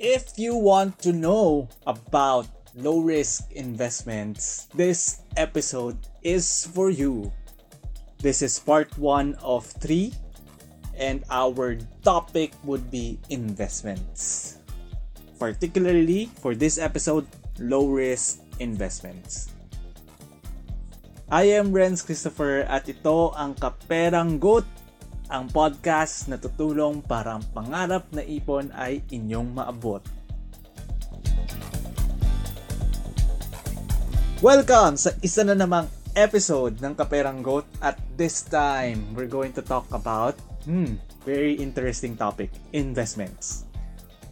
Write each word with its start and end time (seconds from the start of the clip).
If 0.00 0.40
you 0.40 0.56
want 0.56 0.96
to 1.04 1.12
know 1.12 1.68
about 1.84 2.48
low 2.72 3.04
risk 3.04 3.52
investments, 3.52 4.64
this 4.72 5.20
episode 5.36 6.00
is 6.24 6.64
for 6.72 6.88
you. 6.88 7.28
This 8.16 8.40
is 8.40 8.56
part 8.56 8.88
one 8.96 9.36
of 9.44 9.68
three, 9.68 10.16
and 10.96 11.20
our 11.28 11.76
topic 12.00 12.56
would 12.64 12.88
be 12.88 13.20
investments. 13.28 14.56
Particularly 15.36 16.32
for 16.40 16.56
this 16.56 16.80
episode, 16.80 17.28
low 17.60 17.84
risk 17.92 18.40
investments. 18.56 19.52
I 21.28 21.60
am 21.60 21.76
Renz 21.76 22.00
Christopher 22.00 22.64
at 22.72 22.88
ito 22.88 23.36
ang 23.36 23.52
Kaperang 23.52 24.40
Goat, 24.40 24.64
ang 25.30 25.46
podcast 25.46 26.26
na 26.26 26.34
tutulong 26.34 26.98
para 27.06 27.38
ang 27.38 27.44
pangarap 27.54 28.02
na 28.10 28.18
ipon 28.26 28.66
ay 28.74 28.98
inyong 29.14 29.54
maabot. 29.54 30.02
Welcome 34.42 34.98
sa 34.98 35.14
isa 35.22 35.46
na 35.46 35.54
namang 35.54 35.86
episode 36.18 36.82
ng 36.82 36.98
Kaperang 36.98 37.46
at 37.78 37.94
this 38.18 38.42
time 38.42 39.06
we're 39.14 39.30
going 39.30 39.54
to 39.54 39.62
talk 39.62 39.86
about 39.94 40.34
hmm, 40.66 40.98
very 41.22 41.54
interesting 41.54 42.18
topic, 42.18 42.50
investments. 42.74 43.70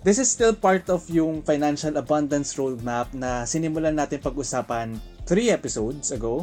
This 0.03 0.19
is 0.19 0.27
still 0.27 0.51
part 0.51 0.91
of 0.91 1.07
yung 1.07 1.47
financial 1.47 1.95
abundance 1.95 2.59
roadmap 2.59 3.15
na 3.15 3.47
sinimulan 3.47 3.95
natin 3.95 4.19
pag-usapan 4.19 4.99
3 5.31 5.55
episodes 5.55 6.11
ago 6.11 6.43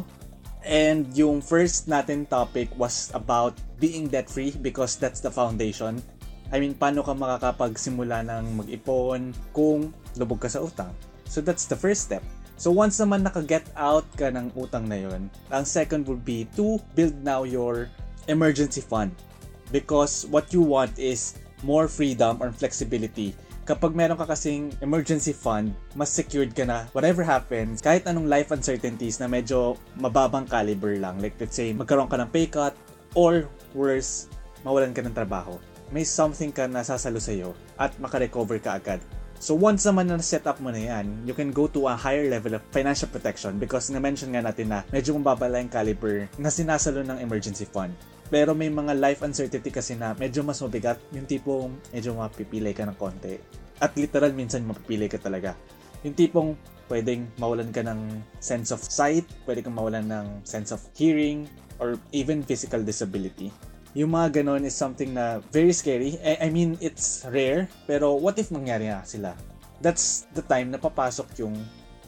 And 0.66 1.06
yung 1.14 1.38
first 1.38 1.86
natin 1.86 2.26
topic 2.26 2.74
was 2.74 3.14
about 3.14 3.54
being 3.78 4.10
debt-free 4.10 4.58
because 4.58 4.98
that's 4.98 5.22
the 5.22 5.30
foundation. 5.30 6.02
I 6.50 6.58
mean, 6.58 6.74
paano 6.74 7.06
ka 7.06 7.14
makakapagsimula 7.14 8.26
ng 8.26 8.66
mag-ipon 8.66 9.30
kung 9.54 9.94
lubog 10.18 10.42
ka 10.42 10.50
sa 10.50 10.66
utang? 10.66 10.90
So 11.30 11.38
that's 11.38 11.70
the 11.70 11.78
first 11.78 12.10
step. 12.10 12.22
So 12.58 12.74
once 12.74 12.98
naman 12.98 13.22
naka-get 13.22 13.62
out 13.78 14.10
ka 14.18 14.26
ng 14.26 14.50
utang 14.58 14.90
na 14.90 14.98
yon, 15.06 15.30
ang 15.54 15.62
second 15.62 16.02
would 16.10 16.26
be 16.26 16.50
to 16.58 16.82
build 16.98 17.14
now 17.22 17.46
your 17.46 17.86
emergency 18.26 18.82
fund. 18.82 19.14
Because 19.70 20.26
what 20.34 20.50
you 20.50 20.66
want 20.66 20.98
is 20.98 21.38
more 21.62 21.86
freedom 21.86 22.42
or 22.42 22.50
flexibility 22.50 23.38
kapag 23.66 23.98
meron 23.98 24.14
ka 24.14 24.30
kasing 24.30 24.70
emergency 24.78 25.34
fund, 25.34 25.74
mas 25.98 26.14
secured 26.14 26.54
ka 26.54 26.62
na 26.62 26.86
whatever 26.94 27.26
happens, 27.26 27.82
kahit 27.82 28.06
anong 28.06 28.30
life 28.30 28.54
uncertainties 28.54 29.18
na 29.18 29.26
medyo 29.26 29.74
mababang 29.98 30.46
caliber 30.46 30.94
lang. 30.94 31.18
Like 31.18 31.34
let's 31.42 31.58
say, 31.58 31.74
magkaroon 31.74 32.06
ka 32.06 32.16
ng 32.16 32.30
pay 32.30 32.46
cut 32.46 32.78
or 33.18 33.50
worse, 33.74 34.30
mawalan 34.62 34.94
ka 34.94 35.02
ng 35.02 35.12
trabaho. 35.12 35.58
May 35.90 36.06
something 36.06 36.54
ka 36.54 36.70
na 36.70 36.86
sasalo 36.86 37.18
sa'yo 37.18 37.58
at 37.74 37.90
makarecover 37.98 38.62
ka 38.62 38.78
agad. 38.78 39.02
So 39.36 39.52
once 39.52 39.84
naman 39.84 40.08
na 40.08 40.16
set 40.22 40.48
up 40.48 40.62
mo 40.62 40.72
na 40.72 40.80
yan, 40.80 41.26
you 41.28 41.36
can 41.36 41.52
go 41.52 41.68
to 41.68 41.90
a 41.90 41.94
higher 41.98 42.24
level 42.30 42.56
of 42.56 42.64
financial 42.72 43.10
protection 43.10 43.60
because 43.60 43.92
na-mention 43.92 44.32
nga 44.32 44.40
natin 44.40 44.72
na 44.72 44.80
medyo 44.88 45.12
mababala 45.18 45.60
yung 45.60 45.68
caliber 45.68 46.24
na 46.40 46.48
sinasalo 46.48 47.04
ng 47.04 47.20
emergency 47.20 47.68
fund. 47.68 47.92
Pero 48.26 48.58
may 48.58 48.66
mga 48.66 48.98
life 48.98 49.22
uncertainty 49.22 49.70
kasi 49.70 49.94
na 49.94 50.10
medyo 50.18 50.42
mas 50.42 50.58
mabigat, 50.58 50.98
yung 51.14 51.26
tipong 51.30 51.70
medyo 51.94 52.10
mapipilay 52.18 52.74
ka 52.74 52.82
ng 52.82 52.98
konti. 52.98 53.38
At 53.78 53.94
literal 53.94 54.34
minsan 54.34 54.66
mapipilay 54.66 55.06
ka 55.06 55.22
talaga. 55.22 55.54
Yung 56.02 56.16
tipong 56.16 56.58
pwedeng 56.90 57.26
mawalan 57.38 57.70
ka 57.70 57.86
ng 57.86 58.22
sense 58.42 58.74
of 58.74 58.82
sight, 58.82 59.26
pwede 59.46 59.62
kang 59.62 59.78
mawalan 59.78 60.06
ng 60.06 60.26
sense 60.42 60.74
of 60.74 60.82
hearing, 60.98 61.46
or 61.78 61.94
even 62.10 62.42
physical 62.42 62.82
disability. 62.82 63.52
Yung 63.96 64.12
mga 64.12 64.42
ganon 64.42 64.66
is 64.66 64.76
something 64.76 65.14
na 65.14 65.40
very 65.54 65.72
scary. 65.72 66.18
I, 66.20 66.46
I 66.46 66.48
mean, 66.50 66.76
it's 66.82 67.24
rare, 67.30 67.70
pero 67.88 68.18
what 68.18 68.36
if 68.42 68.52
mangyari 68.52 68.90
na 68.90 69.06
sila? 69.06 69.32
That's 69.80 70.26
the 70.34 70.42
time 70.42 70.72
na 70.74 70.80
papasok 70.80 71.36
yung 71.40 71.54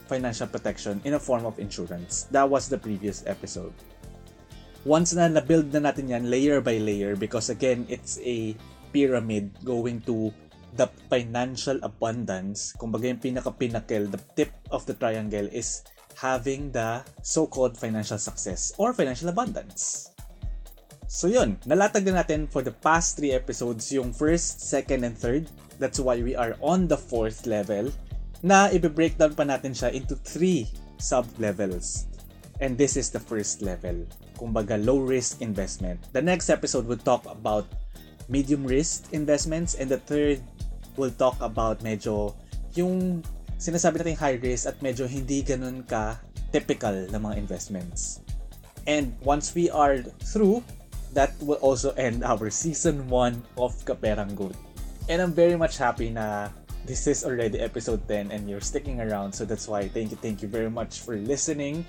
financial 0.08 0.48
protection 0.48 1.00
in 1.04 1.14
a 1.14 1.20
form 1.20 1.44
of 1.44 1.60
insurance. 1.60 2.26
That 2.32 2.48
was 2.48 2.66
the 2.68 2.80
previous 2.80 3.24
episode 3.28 3.76
once 4.88 5.12
na 5.12 5.28
na-build 5.28 5.68
na 5.76 5.92
natin 5.92 6.08
yan 6.08 6.32
layer 6.32 6.64
by 6.64 6.80
layer 6.80 7.12
because 7.12 7.52
again, 7.52 7.84
it's 7.92 8.16
a 8.24 8.56
pyramid 8.88 9.52
going 9.60 10.00
to 10.08 10.32
the 10.80 10.88
financial 11.12 11.76
abundance. 11.84 12.72
Kumbaga 12.80 13.12
yung 13.12 13.20
pinaka-pinnacle, 13.20 14.08
the 14.08 14.20
tip 14.32 14.48
of 14.72 14.88
the 14.88 14.96
triangle 14.96 15.44
is 15.52 15.84
having 16.16 16.72
the 16.72 17.04
so-called 17.20 17.76
financial 17.76 18.16
success 18.16 18.72
or 18.80 18.96
financial 18.96 19.28
abundance. 19.28 20.08
So 21.04 21.28
yun, 21.28 21.60
nalatag 21.68 22.08
na 22.08 22.24
natin 22.24 22.48
for 22.48 22.64
the 22.64 22.72
past 22.72 23.20
three 23.20 23.36
episodes 23.36 23.92
yung 23.92 24.16
first, 24.16 24.64
second, 24.64 25.04
and 25.04 25.16
third. 25.16 25.52
That's 25.76 26.00
why 26.00 26.24
we 26.24 26.32
are 26.32 26.56
on 26.64 26.88
the 26.88 26.96
fourth 26.96 27.44
level 27.44 27.92
na 28.40 28.72
i-breakdown 28.72 29.36
pa 29.36 29.44
natin 29.44 29.76
siya 29.76 29.92
into 29.92 30.16
three 30.16 30.68
sub-levels. 30.96 32.07
And 32.58 32.74
this 32.74 32.98
is 32.98 33.10
the 33.10 33.22
first 33.22 33.62
level 33.62 34.06
kumbaga 34.38 34.78
low 34.78 35.02
risk 35.02 35.42
investment. 35.42 35.98
The 36.14 36.22
next 36.22 36.48
episode 36.48 36.86
will 36.86 37.02
talk 37.02 37.26
about 37.26 37.66
medium 38.30 38.62
risk 38.62 39.10
investments 39.10 39.74
and 39.74 39.90
the 39.90 39.98
third 39.98 40.38
will 40.94 41.10
talk 41.10 41.34
about 41.42 41.82
medyo 41.82 42.32
yung 42.78 43.26
sinasabi 43.58 43.98
natin 43.98 44.14
high 44.14 44.38
risk 44.38 44.70
at 44.70 44.78
medyo 44.78 45.10
hindi 45.10 45.42
ganun 45.42 45.82
ka 45.82 46.22
typical 46.54 46.94
na 47.10 47.18
mga 47.18 47.36
investments. 47.36 48.22
And 48.86 49.12
once 49.20 49.52
we 49.52 49.68
are 49.68 50.00
through, 50.32 50.64
that 51.12 51.34
will 51.42 51.60
also 51.60 51.92
end 51.98 52.24
our 52.24 52.48
season 52.48 53.04
1 53.10 53.58
of 53.58 53.74
Kaperang 53.84 54.32
Goat. 54.38 54.56
And 55.10 55.20
I'm 55.20 55.34
very 55.34 55.56
much 55.56 55.76
happy 55.76 56.08
na 56.08 56.48
this 56.88 57.04
is 57.04 57.24
already 57.24 57.60
episode 57.60 58.00
10 58.08 58.32
and 58.32 58.48
you're 58.48 58.64
sticking 58.64 59.00
around. 59.00 59.32
So 59.32 59.44
that's 59.44 59.68
why 59.68 59.88
thank 59.88 60.12
you, 60.12 60.18
thank 60.20 60.40
you 60.40 60.48
very 60.48 60.70
much 60.70 61.00
for 61.04 61.16
listening. 61.16 61.84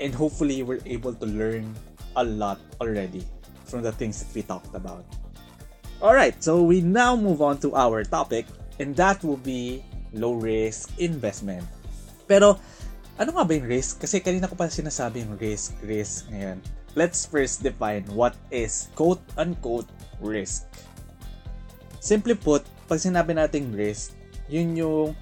And 0.00 0.16
hopefully 0.16 0.64
we're 0.64 0.82
able 0.88 1.12
to 1.12 1.26
learn 1.28 1.76
a 2.16 2.24
lot 2.24 2.58
already 2.80 3.22
from 3.68 3.84
the 3.84 3.92
things 3.92 4.24
that 4.24 4.32
we 4.34 4.42
talked 4.42 4.74
about. 4.74 5.04
Alright, 6.00 6.42
so 6.42 6.64
we 6.64 6.80
now 6.80 7.14
move 7.14 7.44
on 7.44 7.60
to 7.60 7.76
our 7.76 8.02
topic, 8.02 8.48
and 8.80 8.96
that 8.96 9.20
will 9.22 9.38
be 9.38 9.84
low 10.16 10.32
risk 10.32 10.90
investment. 10.96 11.62
Pero, 12.24 12.56
ano 13.20 13.36
nga 13.36 13.44
ba 13.44 13.52
yung 13.52 13.68
risk? 13.68 14.00
Kasi 14.00 14.24
kanina 14.24 14.48
ko 14.48 14.56
pa 14.56 14.72
sinasabi 14.72 15.28
yung 15.28 15.36
risk, 15.36 15.76
risk 15.84 16.24
ngayon. 16.32 16.56
Let's 16.96 17.28
first 17.28 17.60
define 17.60 18.08
what 18.16 18.34
is 18.48 18.88
quote-unquote 18.96 19.86
risk. 20.24 20.66
Simply 22.00 22.34
put, 22.34 22.64
pag 22.88 22.98
sinabi 22.98 23.36
nating 23.36 23.76
risk, 23.76 24.16
yun 24.48 24.74
yung 24.74 25.12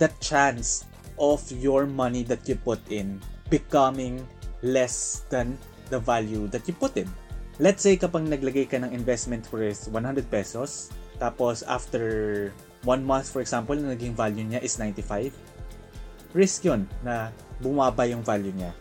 the 0.00 0.08
chance 0.18 0.88
of 1.20 1.44
your 1.52 1.84
money 1.84 2.24
that 2.24 2.48
you 2.48 2.56
put 2.56 2.80
in 2.88 3.20
becoming 3.52 4.24
less 4.64 5.28
than 5.28 5.60
the 5.92 6.00
value 6.00 6.48
that 6.48 6.64
you 6.64 6.72
put 6.72 6.96
in. 6.96 7.04
Let's 7.60 7.84
say 7.84 8.00
kapag 8.00 8.24
naglagay 8.24 8.72
ka 8.72 8.80
ng 8.80 8.96
investment 8.96 9.44
worth 9.52 9.92
100 9.92 10.24
pesos, 10.32 10.88
tapos 11.20 11.60
after 11.68 12.48
one 12.88 13.04
month 13.04 13.28
for 13.28 13.44
example, 13.44 13.76
na 13.76 13.92
naging 13.92 14.16
value 14.16 14.48
niya 14.48 14.64
is 14.64 14.80
95, 14.80 15.36
risk 16.32 16.64
yon 16.64 16.88
na 17.04 17.28
bumaba 17.60 18.08
yung 18.08 18.24
value 18.24 18.56
niya. 18.56 18.72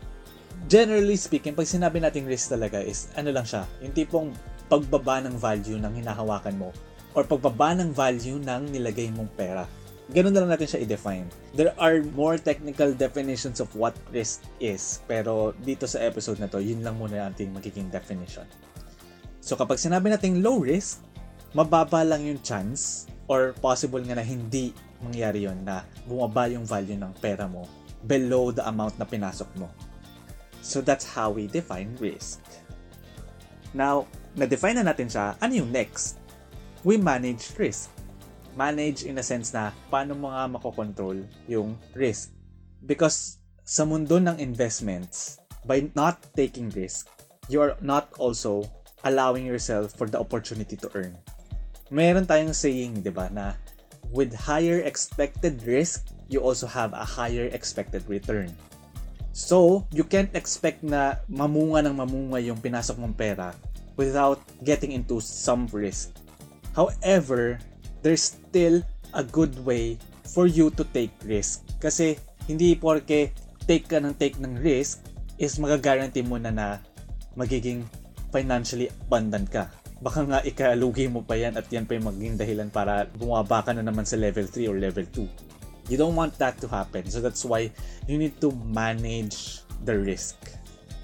Generally 0.71 1.19
speaking, 1.19 1.51
pag 1.51 1.67
sinabi 1.67 1.99
nating 1.99 2.23
risk 2.23 2.47
talaga 2.55 2.79
is 2.79 3.11
ano 3.19 3.35
lang 3.35 3.43
siya, 3.43 3.67
yung 3.83 3.91
tipong 3.91 4.31
pagbaba 4.71 5.19
ng 5.19 5.35
value 5.35 5.75
ng 5.75 5.99
hinahawakan 5.99 6.55
mo 6.55 6.71
or 7.11 7.27
pagbaba 7.27 7.75
ng 7.75 7.91
value 7.91 8.39
ng 8.39 8.71
nilagay 8.71 9.11
mong 9.11 9.27
pera 9.35 9.67
ganun 10.09 10.33
na 10.33 10.41
lang 10.41 10.51
natin 10.57 10.65
siya 10.65 10.81
i-define. 10.81 11.29
There 11.53 11.71
are 11.77 12.01
more 12.17 12.41
technical 12.41 12.91
definitions 12.97 13.61
of 13.61 13.69
what 13.77 13.93
risk 14.09 14.41
is, 14.57 15.05
pero 15.05 15.53
dito 15.61 15.85
sa 15.85 16.01
episode 16.01 16.41
na 16.41 16.49
to, 16.49 16.57
yun 16.57 16.81
lang 16.81 16.97
muna 16.97 17.29
ating 17.29 17.53
magiging 17.53 17.93
definition. 17.93 18.49
So 19.41 19.53
kapag 19.53 19.77
sinabi 19.77 20.09
nating 20.09 20.41
low 20.41 20.57
risk, 20.57 21.05
mababa 21.53 22.01
lang 22.01 22.25
yung 22.25 22.41
chance 22.41 23.05
or 23.29 23.53
possible 23.61 24.01
nga 24.01 24.17
na 24.17 24.25
hindi 24.25 24.73
mangyari 25.01 25.45
yon 25.45 25.61
na 25.65 25.85
bumaba 26.05 26.45
yung 26.49 26.65
value 26.65 26.97
ng 26.97 27.13
pera 27.21 27.49
mo 27.49 27.65
below 28.05 28.49
the 28.49 28.65
amount 28.65 28.97
na 28.97 29.05
pinasok 29.05 29.49
mo. 29.57 29.69
So 30.61 30.81
that's 30.81 31.05
how 31.05 31.33
we 31.33 31.49
define 31.49 31.97
risk. 31.97 32.41
Now, 33.73 34.05
na-define 34.37 34.77
na 34.77 34.85
natin 34.93 35.09
siya, 35.09 35.33
ano 35.39 35.53
yung 35.57 35.71
next? 35.73 36.21
We 36.83 36.97
manage 36.97 37.55
risk 37.57 37.89
manage 38.55 39.03
in 39.07 39.17
a 39.17 39.25
sense 39.25 39.53
na 39.55 39.75
paano 39.91 40.15
mo 40.15 40.31
nga 40.31 40.47
makokontrol 40.47 41.21
yung 41.47 41.77
risk. 41.93 42.33
Because 42.83 43.41
sa 43.61 43.85
mundo 43.85 44.17
ng 44.17 44.41
investments, 44.41 45.39
by 45.65 45.87
not 45.93 46.17
taking 46.33 46.73
risk, 46.73 47.07
you 47.47 47.61
are 47.61 47.77
not 47.81 48.09
also 48.17 48.65
allowing 49.05 49.45
yourself 49.45 49.93
for 49.93 50.09
the 50.09 50.17
opportunity 50.17 50.77
to 50.77 50.89
earn. 50.97 51.13
Meron 51.91 52.25
tayong 52.25 52.55
saying, 52.55 53.03
di 53.03 53.11
ba, 53.11 53.29
na 53.29 53.53
with 54.09 54.33
higher 54.33 54.81
expected 54.83 55.61
risk, 55.63 56.07
you 56.31 56.39
also 56.39 56.65
have 56.65 56.93
a 56.93 57.03
higher 57.03 57.51
expected 57.51 58.01
return. 58.07 58.49
So, 59.31 59.87
you 59.95 60.03
can't 60.03 60.31
expect 60.35 60.83
na 60.83 61.23
mamunga 61.31 61.87
ng 61.87 61.95
mamunga 61.95 62.39
yung 62.43 62.59
pinasok 62.59 62.99
mong 62.99 63.15
pera 63.15 63.55
without 63.95 64.43
getting 64.63 64.91
into 64.91 65.23
some 65.23 65.67
risk. 65.71 66.11
However, 66.75 67.59
there's 68.01 68.37
still 68.37 68.81
a 69.13 69.23
good 69.23 69.53
way 69.65 69.97
for 70.25 70.45
you 70.45 70.69
to 70.75 70.83
take 70.95 71.13
risk. 71.25 71.65
Kasi 71.81 72.17
hindi 72.45 72.73
porke 72.77 73.33
take 73.69 73.85
ka 73.85 74.01
ng 74.01 74.17
take 74.17 74.37
ng 74.41 74.57
risk 74.59 75.05
is 75.37 75.57
magagaranti 75.57 76.21
mo 76.25 76.37
na 76.37 76.53
na 76.53 76.67
magiging 77.37 77.85
financially 78.29 78.89
abundant 79.07 79.47
ka. 79.49 79.69
Baka 80.01 80.25
nga 80.25 80.39
ikalugi 80.41 81.05
mo 81.05 81.21
pa 81.21 81.37
yan 81.37 81.53
at 81.53 81.69
yan 81.69 81.85
pa 81.85 81.93
yung 81.93 82.09
maging 82.09 82.35
dahilan 82.37 82.69
para 82.73 83.05
bumaba 83.05 83.61
ka 83.61 83.71
na 83.73 83.85
naman 83.85 84.01
sa 84.01 84.17
level 84.17 84.49
3 84.49 84.65
or 84.71 84.77
level 84.81 85.05
2. 85.05 85.93
You 85.93 85.97
don't 85.99 86.17
want 86.17 86.37
that 86.41 86.57
to 86.63 86.67
happen. 86.71 87.05
So 87.11 87.21
that's 87.21 87.45
why 87.45 87.69
you 88.09 88.17
need 88.17 88.39
to 88.41 88.49
manage 88.53 89.61
the 89.85 89.97
risk. 89.97 90.37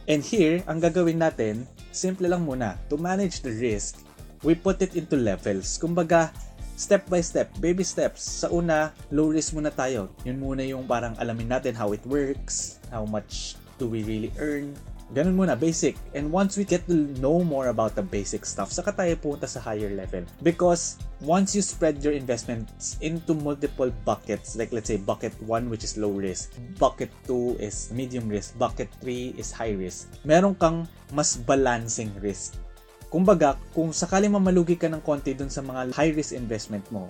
And 0.07 0.23
here, 0.23 0.63
ang 0.65 0.79
gagawin 0.79 1.19
natin, 1.19 1.67
simple 1.91 2.31
lang 2.31 2.47
muna. 2.47 2.79
To 2.87 2.95
manage 2.95 3.43
the 3.43 3.51
risk, 3.51 4.01
we 4.41 4.55
put 4.55 4.79
it 4.79 4.95
into 4.95 5.19
levels. 5.19 5.75
Kumbaga, 5.75 6.31
step 6.77 7.09
by 7.09 7.19
step, 7.19 7.49
baby 7.57 7.81
steps. 7.81 8.45
Sa 8.45 8.53
una, 8.53 8.93
low 9.09 9.33
risk 9.33 9.57
muna 9.57 9.73
tayo. 9.73 10.13
Yun 10.23 10.37
muna 10.37 10.61
yung 10.61 10.85
parang 10.85 11.17
alamin 11.17 11.49
natin 11.49 11.73
how 11.73 11.91
it 11.91 12.05
works, 12.05 12.77
how 12.93 13.03
much 13.03 13.57
do 13.81 13.89
we 13.89 14.05
really 14.05 14.29
earn, 14.37 14.77
Ganun 15.15 15.39
muna, 15.39 15.55
basic. 15.55 15.95
And 16.11 16.27
once 16.35 16.59
we 16.59 16.67
get 16.67 16.83
to 16.91 17.07
know 17.23 17.39
more 17.39 17.71
about 17.71 17.95
the 17.95 18.03
basic 18.03 18.43
stuff, 18.43 18.75
saka 18.75 18.91
tayo 18.91 19.15
punta 19.15 19.47
sa 19.47 19.63
higher 19.63 19.95
level. 19.95 20.27
Because 20.43 20.99
once 21.23 21.55
you 21.55 21.63
spread 21.63 22.03
your 22.03 22.11
investments 22.11 22.99
into 22.99 23.31
multiple 23.31 23.87
buckets, 24.03 24.59
like 24.59 24.75
let's 24.75 24.91
say 24.91 24.99
bucket 24.99 25.31
1 25.39 25.71
which 25.71 25.87
is 25.87 25.95
low 25.95 26.11
risk, 26.11 26.59
bucket 26.75 27.07
2 27.23 27.55
is 27.55 27.87
medium 27.95 28.27
risk, 28.27 28.59
bucket 28.59 28.91
3 28.99 29.39
is 29.39 29.55
high 29.55 29.71
risk, 29.79 30.11
meron 30.27 30.59
kang 30.59 30.83
mas 31.15 31.39
balancing 31.39 32.11
risk. 32.19 32.59
Kumbaga, 33.07 33.55
kung 33.71 33.95
sakaling 33.95 34.35
mamalugi 34.35 34.75
ka 34.75 34.91
ng 34.91 34.99
konti 34.99 35.31
dun 35.31 35.47
sa 35.47 35.63
mga 35.63 35.95
high 35.95 36.11
risk 36.11 36.35
investment 36.35 36.83
mo, 36.91 37.07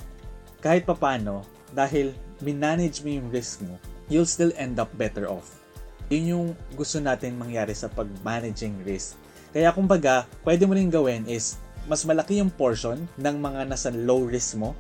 kahit 0.61 0.85
papano, 0.85 1.41
dahil 1.73 2.13
minanage 2.41 3.01
mo 3.01 3.09
yung 3.09 3.29
risk 3.33 3.65
mo, 3.65 3.75
you'll 4.07 4.29
still 4.29 4.53
end 4.61 4.77
up 4.77 4.89
better 4.95 5.25
off. 5.25 5.57
Yun 6.07 6.25
yung 6.31 6.47
gusto 6.77 7.01
natin 7.01 7.35
mangyari 7.35 7.75
sa 7.75 7.91
pag-managing 7.91 8.77
risk. 8.85 9.19
Kaya 9.51 9.73
kumbaga, 9.73 10.29
pwede 10.45 10.63
mo 10.69 10.77
rin 10.77 10.88
gawin 10.88 11.25
is 11.27 11.59
mas 11.88 12.03
malaki 12.03 12.39
yung 12.43 12.51
portion 12.51 13.07
ng 13.15 13.35
mga 13.39 13.65
nasa 13.65 13.89
low 13.89 14.27
risk 14.27 14.59
mo. 14.59 14.75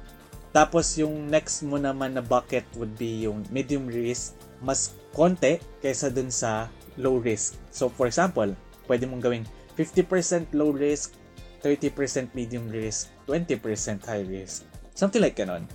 Tapos 0.51 0.95
yung 0.99 1.27
next 1.27 1.63
mo 1.63 1.79
naman 1.79 2.15
na 2.15 2.23
bucket 2.23 2.63
would 2.75 2.93
be 2.99 3.27
yung 3.27 3.43
medium 3.51 3.87
risk, 3.87 4.35
mas 4.59 4.95
konti 5.15 5.59
kaysa 5.79 6.11
dun 6.11 6.31
sa 6.31 6.67
low 6.99 7.19
risk. 7.19 7.55
So 7.71 7.87
for 7.91 8.07
example, 8.07 8.51
pwede 8.87 9.07
mong 9.07 9.23
gawing 9.23 9.47
50% 9.77 10.57
low 10.57 10.73
risk, 10.73 11.13
30% 11.61 12.33
medium 12.33 12.65
risk, 12.67 13.13
20% 13.29 14.01
high 14.01 14.25
risk. 14.25 14.65
Something 14.97 15.21
like 15.21 15.37
ganon. 15.37 15.69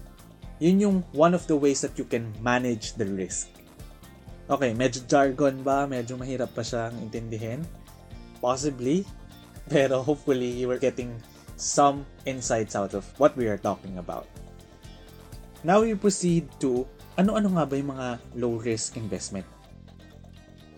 Yun 0.58 0.82
yung 0.82 0.96
one 1.14 1.34
of 1.34 1.46
the 1.46 1.54
ways 1.54 1.80
that 1.86 1.94
you 1.94 2.04
can 2.04 2.34
manage 2.42 2.98
the 2.98 3.06
risk. 3.06 3.50
Okay, 4.50 4.74
medyo 4.74 5.02
jargon 5.06 5.62
ba? 5.62 5.86
Medyo 5.86 6.18
mahirap 6.18 6.50
pa 6.50 6.66
siyang 6.66 6.94
intindihin? 6.98 7.62
Possibly. 8.42 9.06
Pero 9.70 10.02
hopefully, 10.02 10.50
you 10.50 10.66
were 10.66 10.82
getting 10.82 11.14
some 11.54 12.02
insights 12.26 12.74
out 12.74 12.94
of 12.98 13.06
what 13.22 13.38
we 13.38 13.46
are 13.46 13.58
talking 13.58 14.02
about. 14.02 14.26
Now 15.62 15.86
we 15.86 15.94
proceed 15.94 16.50
to 16.58 16.82
ano-ano 17.14 17.54
nga 17.54 17.64
ba 17.68 17.74
yung 17.78 17.94
mga 17.94 18.08
low-risk 18.34 18.98
investment? 18.98 19.46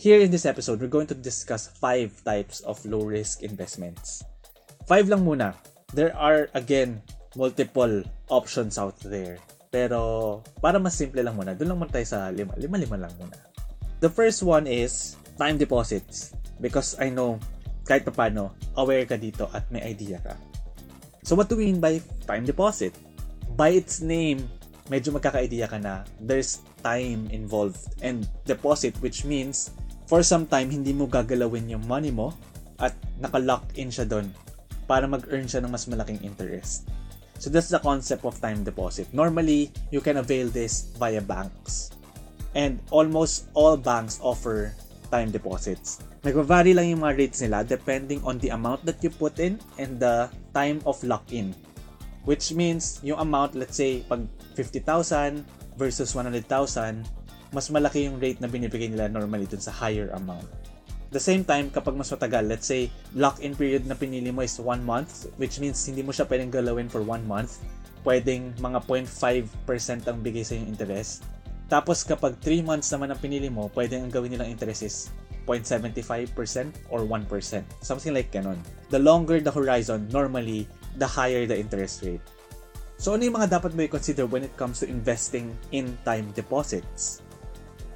Here 0.05 0.21
in 0.21 0.29
this 0.29 0.45
episode, 0.45 0.85
we're 0.85 0.93
going 0.93 1.09
to 1.09 1.17
discuss 1.17 1.73
five 1.81 2.13
types 2.29 2.61
of 2.69 2.77
low-risk 2.85 3.41
investments. 3.41 4.21
Five 4.85 5.09
lang 5.09 5.25
muna. 5.25 5.57
There 5.97 6.13
are, 6.13 6.53
again, 6.53 7.01
multiple 7.41 8.05
options 8.29 8.77
out 8.77 9.01
there. 9.01 9.41
Pero, 9.73 10.45
para 10.61 10.77
mas 10.77 11.01
simple 11.01 11.25
lang 11.25 11.41
muna, 11.41 11.57
doon 11.57 11.73
lang 11.73 11.81
muna 11.81 11.89
tayo 11.89 12.05
sa 12.05 12.29
lima. 12.29 12.53
Lima-lima 12.61 13.01
lang 13.01 13.17
muna. 13.17 13.33
The 14.05 14.13
first 14.13 14.45
one 14.45 14.69
is 14.69 15.17
time 15.41 15.57
deposits. 15.57 16.37
Because 16.61 17.01
I 17.01 17.09
know, 17.09 17.41
kahit 17.89 18.05
paano, 18.05 18.53
aware 18.77 19.09
ka 19.09 19.17
dito 19.17 19.49
at 19.57 19.65
may 19.73 19.81
idea 19.89 20.21
ka. 20.21 20.37
So 21.25 21.33
what 21.33 21.49
do 21.49 21.57
we 21.57 21.73
mean 21.73 21.81
by 21.81 22.05
time 22.29 22.45
deposit? 22.45 22.93
By 23.57 23.81
its 23.81 24.05
name, 24.05 24.53
medyo 24.93 25.17
magkaka-idea 25.17 25.65
ka 25.65 25.81
na 25.81 26.05
there's 26.21 26.61
time 26.85 27.25
involved 27.33 27.81
and 28.05 28.29
deposit 28.45 28.93
which 29.01 29.25
means 29.25 29.73
for 30.09 30.21
some 30.25 30.45
time 30.49 30.69
hindi 30.69 30.93
mo 30.93 31.09
gagalawin 31.09 31.69
yung 31.71 31.85
money 31.89 32.13
mo 32.13 32.33
at 32.81 32.93
naka-lock 33.21 33.65
in 33.79 33.89
siya 33.89 34.05
doon 34.05 34.29
para 34.85 35.09
mag-earn 35.09 35.49
siya 35.49 35.65
ng 35.65 35.73
mas 35.73 35.89
malaking 35.89 36.21
interest. 36.21 36.89
So 37.41 37.51
that's 37.51 37.69
the 37.69 37.81
concept 37.83 38.25
of 38.25 38.39
time 38.41 38.63
deposit. 38.63 39.11
Normally, 39.13 39.73
you 39.91 40.01
can 40.01 40.23
avail 40.23 40.49
this 40.49 40.95
via 40.97 41.21
banks. 41.21 41.91
And 42.55 42.79
almost 42.95 43.51
all 43.53 43.77
banks 43.77 44.23
offer 44.23 44.73
time 45.11 45.35
deposits. 45.35 45.99
Nagva-vary 46.23 46.73
lang 46.73 46.95
yung 46.95 47.03
mga 47.03 47.15
rates 47.19 47.39
nila 47.43 47.67
depending 47.67 48.23
on 48.25 48.39
the 48.41 48.55
amount 48.55 48.87
that 48.87 49.03
you 49.03 49.11
put 49.11 49.37
in 49.43 49.59
and 49.77 49.99
the 49.99 50.31
time 50.55 50.81
of 50.87 50.97
lock-in. 51.03 51.53
Which 52.25 52.57
means, 52.57 53.05
yung 53.05 53.21
amount, 53.21 53.53
let's 53.53 53.77
say, 53.77 54.01
pag 54.09 54.25
50,000 54.57 55.45
versus 55.77 56.17
100,000, 56.17 56.49
mas 57.55 57.71
malaki 57.71 58.11
yung 58.11 58.19
rate 58.19 58.43
na 58.43 58.51
binibigay 58.51 58.91
nila 58.91 59.07
normally 59.07 59.47
dun 59.47 59.63
sa 59.63 59.71
higher 59.71 60.11
amount. 60.19 60.51
The 61.15 61.23
same 61.23 61.47
time, 61.47 61.71
kapag 61.71 61.95
mas 61.95 62.11
matagal, 62.11 62.51
let's 62.51 62.67
say, 62.67 62.91
lock-in 63.15 63.55
period 63.55 63.87
na 63.87 63.95
pinili 63.95 64.35
mo 64.35 64.43
is 64.43 64.59
1 64.59 64.83
month, 64.83 65.31
which 65.39 65.63
means 65.63 65.79
hindi 65.87 66.03
mo 66.03 66.11
siya 66.11 66.27
pwedeng 66.27 66.51
galawin 66.51 66.91
for 66.91 67.07
1 67.07 67.23
month, 67.23 67.63
pwedeng 68.03 68.51
mga 68.59 68.83
0.5% 68.83 70.11
ang 70.11 70.19
bigay 70.19 70.43
sa 70.43 70.59
yung 70.59 70.75
interest, 70.75 71.23
tapos 71.69 72.05
kapag 72.05 72.37
3 72.43 72.61
months 72.61 72.93
naman 72.93 73.09
ang 73.09 73.21
pinili 73.21 73.49
mo, 73.49 73.73
pwede 73.73 73.97
ang 73.97 74.13
gawin 74.13 74.37
nilang 74.37 74.53
interest 74.53 74.83
is 74.85 74.97
0.75% 75.49 76.33
or 76.93 77.05
1%. 77.05 77.29
Something 77.81 78.13
like 78.13 78.33
ganon. 78.33 78.61
The 78.93 79.01
longer 79.01 79.41
the 79.41 79.53
horizon, 79.53 80.09
normally, 80.13 80.69
the 81.01 81.09
higher 81.09 81.49
the 81.49 81.57
interest 81.57 82.05
rate. 82.05 82.23
So 83.01 83.13
ano 83.17 83.27
yung 83.27 83.37
mga 83.37 83.61
dapat 83.61 83.77
mo 83.77 83.85
i-consider 83.85 84.25
when 84.25 84.47
it 84.47 84.55
comes 84.57 84.81
to 84.81 84.87
investing 84.89 85.53
in 85.75 85.99
time 86.07 86.31
deposits? 86.33 87.24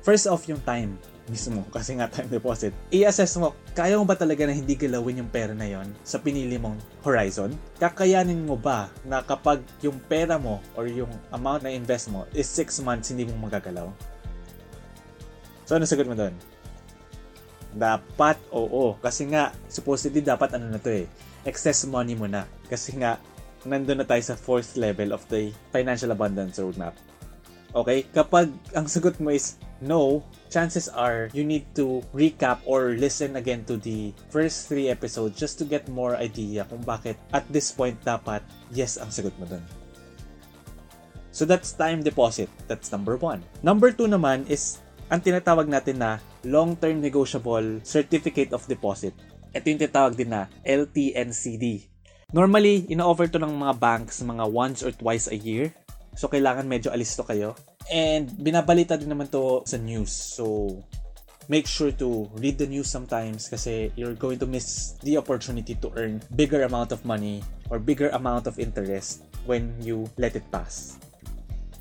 First 0.08 0.24
off, 0.24 0.48
yung 0.48 0.64
time 0.64 0.96
mismo 1.28 1.60
kasi 1.76 1.92
nga 2.00 2.08
time 2.08 2.32
deposit. 2.32 2.72
I-assess 2.88 3.36
mo, 3.36 3.52
kaya 3.76 4.00
mo 4.00 4.08
ba 4.08 4.16
talaga 4.16 4.48
na 4.48 4.56
hindi 4.56 4.72
galawin 4.72 5.20
yung 5.20 5.28
pera 5.28 5.52
na 5.52 5.68
yon 5.68 5.84
sa 6.00 6.16
pinili 6.16 6.56
mong 6.56 6.80
horizon? 7.04 7.52
Kakayanin 7.76 8.48
mo 8.48 8.56
ba 8.56 8.88
na 9.04 9.20
kapag 9.20 9.60
yung 9.84 10.00
pera 10.08 10.40
mo 10.40 10.64
or 10.72 10.88
yung 10.88 11.12
amount 11.28 11.60
na 11.60 11.76
invest 11.76 12.08
mo 12.08 12.24
is 12.32 12.48
6 12.48 12.80
months 12.80 13.12
hindi 13.12 13.28
mo 13.28 13.36
magagalaw? 13.36 13.92
So 15.68 15.76
ano 15.76 15.84
sagot 15.84 16.08
mo 16.08 16.16
doon? 16.16 16.32
Dapat 17.76 18.40
oo. 18.48 18.96
Kasi 19.04 19.28
nga, 19.28 19.52
supposedly 19.68 20.24
dapat 20.24 20.56
ano 20.56 20.72
na 20.72 20.80
to 20.80 20.88
eh, 20.88 21.04
excess 21.44 21.84
money 21.84 22.16
mo 22.16 22.24
na. 22.24 22.48
Kasi 22.72 22.96
nga, 22.96 23.20
nandun 23.68 24.00
na 24.00 24.08
tayo 24.08 24.24
sa 24.24 24.40
fourth 24.40 24.80
level 24.80 25.12
of 25.12 25.20
the 25.28 25.52
financial 25.68 26.08
abundance 26.08 26.56
roadmap. 26.56 26.96
Okay? 27.76 28.08
Kapag 28.12 28.48
ang 28.72 28.88
sagot 28.88 29.20
mo 29.20 29.32
is 29.32 29.60
no, 29.84 30.24
chances 30.48 30.88
are 30.88 31.28
you 31.36 31.44
need 31.44 31.68
to 31.76 32.00
recap 32.16 32.58
or 32.64 32.96
listen 32.96 33.36
again 33.36 33.62
to 33.68 33.76
the 33.76 34.10
first 34.32 34.66
three 34.66 34.88
episodes 34.88 35.36
just 35.36 35.60
to 35.60 35.64
get 35.68 35.86
more 35.92 36.16
idea 36.16 36.64
kung 36.66 36.82
bakit 36.82 37.20
at 37.36 37.44
this 37.52 37.70
point 37.70 37.94
dapat 38.02 38.40
yes 38.72 38.96
ang 38.96 39.12
sagot 39.12 39.34
mo 39.36 39.44
dun. 39.44 39.62
So 41.30 41.46
that's 41.46 41.70
time 41.76 42.02
deposit. 42.02 42.50
That's 42.66 42.90
number 42.90 43.14
one. 43.14 43.44
Number 43.62 43.94
two 43.94 44.10
naman 44.10 44.48
is 44.50 44.82
ang 45.08 45.22
tinatawag 45.22 45.70
natin 45.70 46.02
na 46.02 46.18
long-term 46.42 46.98
negotiable 46.98 47.80
certificate 47.86 48.50
of 48.50 48.66
deposit. 48.66 49.14
Ito 49.54 49.64
yung 49.64 49.80
tinatawag 49.80 50.14
din 50.18 50.34
na 50.34 50.50
LTNCD. 50.66 51.88
Normally, 52.28 52.84
ino-offer 52.92 53.24
to 53.32 53.40
ng 53.40 53.56
mga 53.56 53.80
banks 53.80 54.20
mga 54.20 54.44
once 54.52 54.84
or 54.84 54.92
twice 54.92 55.32
a 55.32 55.38
year. 55.38 55.72
So, 56.14 56.30
kailangan 56.30 56.64
medyo 56.64 56.94
alisto 56.94 57.26
kayo. 57.26 57.58
And 57.88 58.28
binabalita 58.36 59.00
din 59.00 59.12
naman 59.12 59.32
to 59.32 59.64
sa 59.64 59.80
news. 59.80 60.12
So, 60.12 60.76
make 61.48 61.64
sure 61.64 61.90
to 61.96 62.28
read 62.36 62.60
the 62.60 62.68
news 62.68 62.92
sometimes 62.92 63.48
kasi 63.48 63.88
you're 63.96 64.12
going 64.12 64.36
to 64.36 64.44
miss 64.44 64.94
the 65.00 65.16
opportunity 65.16 65.72
to 65.80 65.88
earn 65.96 66.20
bigger 66.36 66.68
amount 66.68 66.92
of 66.92 67.00
money 67.08 67.40
or 67.72 67.80
bigger 67.80 68.12
amount 68.12 68.44
of 68.44 68.60
interest 68.60 69.24
when 69.48 69.72
you 69.80 70.04
let 70.20 70.36
it 70.36 70.44
pass. 70.52 71.00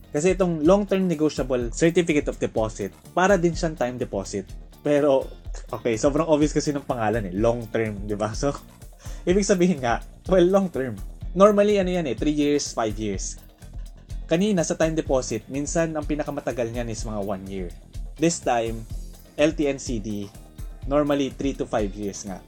Kasi 0.07 0.39
itong 0.39 0.63
long-term 0.63 1.03
negotiable 1.03 1.67
certificate 1.75 2.31
of 2.31 2.39
deposit, 2.39 2.95
para 3.11 3.35
din 3.35 3.51
siyang 3.51 3.75
time 3.75 3.99
deposit. 3.99 4.47
Pero, 4.79 5.27
okay, 5.67 5.99
sobrang 5.99 6.23
obvious 6.31 6.55
kasi 6.55 6.71
ng 6.71 6.87
pangalan 6.87 7.27
eh, 7.27 7.35
long-term, 7.35 8.07
di 8.07 8.15
ba? 8.15 8.31
So, 8.31 8.55
ibig 9.29 9.43
sabihin 9.43 9.83
nga, 9.83 9.99
well, 10.31 10.47
long-term. 10.47 10.95
Normally, 11.35 11.83
ano 11.83 11.91
yan 11.91 12.07
eh, 12.07 12.15
3 12.15 12.23
years, 12.31 12.71
5 12.71 12.95
years. 12.95 13.35
Kanina 14.27 14.59
sa 14.59 14.75
time 14.75 14.91
deposit, 14.91 15.47
minsan 15.47 15.95
ang 15.95 16.03
pinakamatagal 16.03 16.67
niyan 16.75 16.91
is 16.91 17.07
mga 17.07 17.23
1 17.23 17.47
year. 17.47 17.71
This 18.19 18.43
time, 18.43 18.83
LTNCD, 19.39 20.27
normally 20.83 21.31
3 21.31 21.55
to 21.55 21.63
5 21.63 21.95
years 21.95 22.27
nga. 22.27 22.43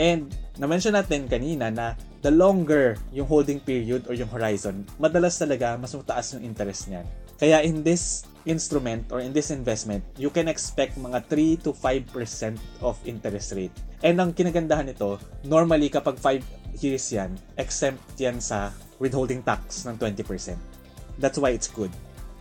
And 0.00 0.32
na-mention 0.56 0.96
natin 0.96 1.28
kanina 1.28 1.68
na 1.68 1.92
the 2.24 2.32
longer 2.32 2.96
yung 3.12 3.28
holding 3.28 3.60
period 3.60 4.08
or 4.08 4.16
yung 4.16 4.32
horizon, 4.32 4.88
madalas 4.96 5.36
talaga 5.36 5.76
mas 5.76 5.92
mataas 5.92 6.32
yung 6.32 6.48
interest 6.48 6.88
niyan. 6.88 7.04
Kaya 7.36 7.60
in 7.68 7.84
this 7.84 8.24
instrument 8.48 9.12
or 9.12 9.20
in 9.20 9.36
this 9.36 9.52
investment, 9.52 10.00
you 10.16 10.32
can 10.32 10.48
expect 10.48 10.96
mga 10.96 11.20
3 11.28 11.68
to 11.68 11.76
5% 11.76 12.56
of 12.80 12.96
interest 13.04 13.52
rate. 13.52 13.76
And 14.00 14.16
ang 14.16 14.32
kinagandahan 14.32 14.88
nito, 14.88 15.20
normally 15.44 15.92
kapag 15.92 16.16
5 16.16 16.80
years 16.80 17.12
yan, 17.12 17.36
exempt 17.60 18.16
yan 18.16 18.40
sa 18.40 18.72
withholding 18.96 19.44
tax 19.44 19.84
ng 19.84 20.00
20%. 20.00 20.77
That's 21.18 21.38
why 21.38 21.50
it's 21.50 21.68
good. 21.68 21.90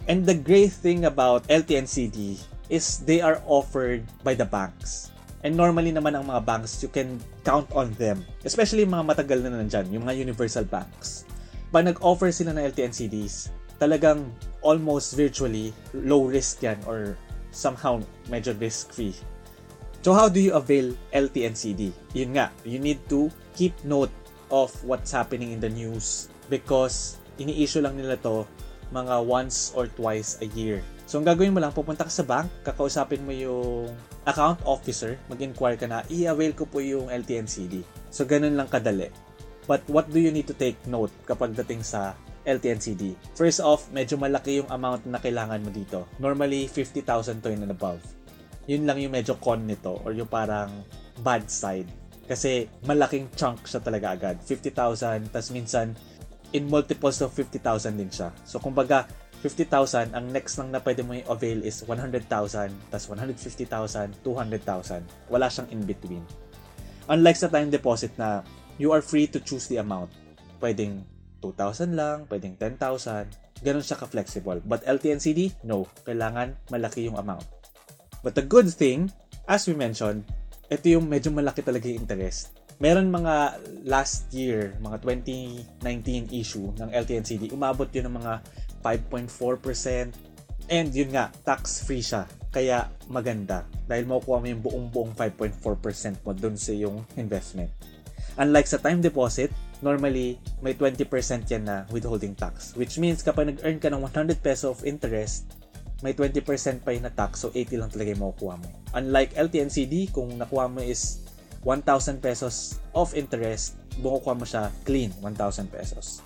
And 0.08 0.24
the 0.24 0.38
great 0.38 0.72
thing 0.72 1.06
about 1.06 1.50
LTNCD 1.52 2.40
is 2.70 3.04
they 3.04 3.20
are 3.20 3.44
offered 3.46 4.08
by 4.24 4.34
the 4.34 4.46
banks. 4.46 5.12
And 5.44 5.58
normally 5.58 5.92
naman 5.92 6.16
ang 6.16 6.30
mga 6.30 6.46
banks, 6.46 6.82
you 6.82 6.90
can 6.90 7.20
count 7.44 7.68
on 7.74 7.94
them. 8.00 8.24
Especially 8.46 8.88
yung 8.88 8.96
mga 8.96 9.18
matagal 9.18 9.44
na 9.44 9.54
nandyan, 9.54 9.90
yung 9.92 10.08
mga 10.08 10.18
universal 10.18 10.66
banks. 10.66 11.28
Pag 11.70 11.92
nag-offer 11.92 12.32
sila 12.32 12.56
ng 12.56 12.64
LTNCDs, 12.72 13.52
talagang 13.78 14.32
almost 14.66 15.14
virtually 15.14 15.76
low 15.94 16.26
risk 16.26 16.66
yan 16.66 16.78
or 16.90 17.20
somehow 17.54 18.02
medyo 18.32 18.56
risk-free. 18.58 19.14
So 20.02 20.16
how 20.16 20.32
do 20.32 20.40
you 20.40 20.56
avail 20.56 20.96
LTNCD? 21.12 21.92
Yun 22.16 22.40
nga, 22.40 22.48
you 22.64 22.80
need 22.80 23.04
to 23.12 23.28
keep 23.60 23.76
note 23.84 24.14
of 24.48 24.72
what's 24.88 25.12
happening 25.12 25.52
in 25.52 25.60
the 25.60 25.68
news 25.68 26.32
because 26.48 27.20
ini-issue 27.38 27.84
lang 27.84 28.00
nila 28.00 28.16
to 28.24 28.48
mga 28.92 29.24
once 29.24 29.72
or 29.76 29.88
twice 29.92 30.40
a 30.40 30.48
year. 30.56 30.84
So, 31.08 31.20
ang 31.20 31.28
gagawin 31.28 31.56
mo 31.56 31.64
lang, 31.64 31.72
pupunta 31.72 32.04
ka 32.04 32.12
sa 32.12 32.28
bank, 32.28 32.52
kakausapin 32.68 33.24
mo 33.24 33.32
yung 33.32 33.88
account 34.28 34.60
officer, 34.68 35.16
mag-inquire 35.32 35.80
ka 35.80 35.88
na, 35.88 36.04
i-avail 36.12 36.52
ko 36.52 36.68
po 36.68 36.84
yung 36.84 37.08
LTNCD. 37.08 37.80
So, 38.12 38.28
ganun 38.28 38.60
lang 38.60 38.68
kadali. 38.68 39.08
But 39.68 39.84
what 39.88 40.12
do 40.12 40.20
you 40.20 40.32
need 40.36 40.48
to 40.52 40.56
take 40.56 40.76
note 40.88 41.12
kapag 41.24 41.56
dating 41.56 41.84
sa 41.84 42.16
LTNCD? 42.44 43.16
First 43.36 43.64
off, 43.64 43.88
medyo 43.92 44.20
malaki 44.20 44.64
yung 44.64 44.68
amount 44.72 45.08
na 45.08 45.20
kailangan 45.20 45.64
mo 45.64 45.72
dito. 45.72 46.08
Normally, 46.20 46.68
50,000 46.72 47.44
to 47.44 47.52
and 47.52 47.72
above. 47.72 48.04
Yun 48.68 48.84
lang 48.84 49.00
yung 49.00 49.16
medyo 49.16 49.40
con 49.40 49.64
nito 49.64 50.04
or 50.04 50.12
yung 50.12 50.28
parang 50.28 50.72
bad 51.24 51.48
side. 51.48 51.88
Kasi 52.28 52.68
malaking 52.84 53.32
chunk 53.36 53.64
siya 53.64 53.80
talaga 53.80 54.12
agad. 54.12 54.36
50,000, 54.44 55.32
tas 55.32 55.48
minsan 55.56 55.96
in 56.56 56.70
multiples 56.72 57.20
of 57.20 57.34
50,000 57.36 57.98
din 57.98 58.12
siya. 58.12 58.32
So, 58.48 58.60
kumbaga, 58.62 59.08
50,000, 59.44 60.18
ang 60.18 60.26
next 60.34 60.58
lang 60.58 60.74
na 60.74 60.82
pwede 60.82 61.06
mo 61.06 61.14
i-avail 61.14 61.62
is 61.62 61.86
100,000, 61.86 62.26
tas 62.90 63.06
150,000, 63.06 63.70
200,000. 64.26 65.30
Wala 65.30 65.46
siyang 65.46 65.70
in-between. 65.70 66.26
Unlike 67.08 67.38
sa 67.38 67.48
time 67.48 67.70
deposit 67.70 68.12
na 68.18 68.42
you 68.82 68.90
are 68.90 69.06
free 69.06 69.30
to 69.30 69.38
choose 69.38 69.70
the 69.70 69.78
amount. 69.78 70.10
Pwedeng 70.58 71.06
2,000 71.46 71.94
lang, 71.94 72.26
pwedeng 72.34 72.58
10,000. 72.58 73.30
Ganon 73.62 73.86
siya 73.86 74.02
ka-flexible. 74.02 74.60
But 74.66 74.82
LTNCD, 74.90 75.62
no. 75.70 75.86
Kailangan 76.02 76.58
malaki 76.74 77.06
yung 77.06 77.22
amount. 77.22 77.46
But 78.26 78.34
the 78.34 78.46
good 78.46 78.74
thing, 78.74 79.14
as 79.46 79.70
we 79.70 79.78
mentioned, 79.78 80.26
ito 80.68 80.98
yung 80.98 81.06
medyo 81.06 81.30
malaki 81.30 81.62
talaga 81.62 81.86
yung 81.86 82.04
interest. 82.04 82.57
Meron 82.78 83.10
mga 83.10 83.58
last 83.90 84.30
year, 84.30 84.78
mga 84.78 85.02
2019 85.02 86.30
issue 86.30 86.70
ng 86.78 86.94
LTNCD, 86.94 87.50
umabot 87.50 87.90
yun 87.90 88.06
ng 88.06 88.22
mga 88.22 88.34
5.4%. 88.86 90.14
And 90.70 90.90
yun 90.94 91.10
nga, 91.10 91.34
tax-free 91.42 92.06
siya. 92.06 92.30
Kaya 92.54 92.94
maganda. 93.10 93.66
Dahil 93.90 94.06
makukuha 94.06 94.38
mo 94.38 94.46
yung 94.46 94.62
buong-buong 94.62 95.12
5.4% 95.18 96.22
mo 96.22 96.38
dun 96.38 96.54
sa 96.54 96.70
yung 96.78 97.02
investment. 97.18 97.74
Unlike 98.38 98.70
sa 98.70 98.78
time 98.78 99.02
deposit, 99.02 99.50
normally 99.82 100.38
may 100.62 100.78
20% 100.78 101.02
yan 101.50 101.66
na 101.66 101.90
withholding 101.90 102.38
tax. 102.38 102.78
Which 102.78 103.02
means 103.02 103.26
kapag 103.26 103.58
nag-earn 103.58 103.82
ka 103.82 103.90
ng 103.90 104.06
100 104.06 104.38
peso 104.38 104.70
of 104.70 104.86
interest, 104.86 105.50
may 106.06 106.14
20% 106.14 106.46
pa 106.86 106.94
yun 106.94 107.10
na 107.10 107.14
tax, 107.14 107.42
so 107.42 107.50
80 107.50 107.82
lang 107.82 107.90
talaga 107.90 108.14
yung 108.14 108.22
makukuha 108.22 108.56
mo. 108.62 108.70
Unlike 108.94 109.34
LTNCD, 109.34 110.14
kung 110.14 110.30
nakuha 110.38 110.70
mo 110.70 110.86
is 110.86 111.26
1,000 111.64 112.22
pesos 112.22 112.82
of 112.94 113.14
interest, 113.18 113.80
makukuha 114.02 114.34
mo 114.38 114.46
siya 114.46 114.70
clean, 114.86 115.14
1,000 115.22 115.70
pesos. 115.72 116.22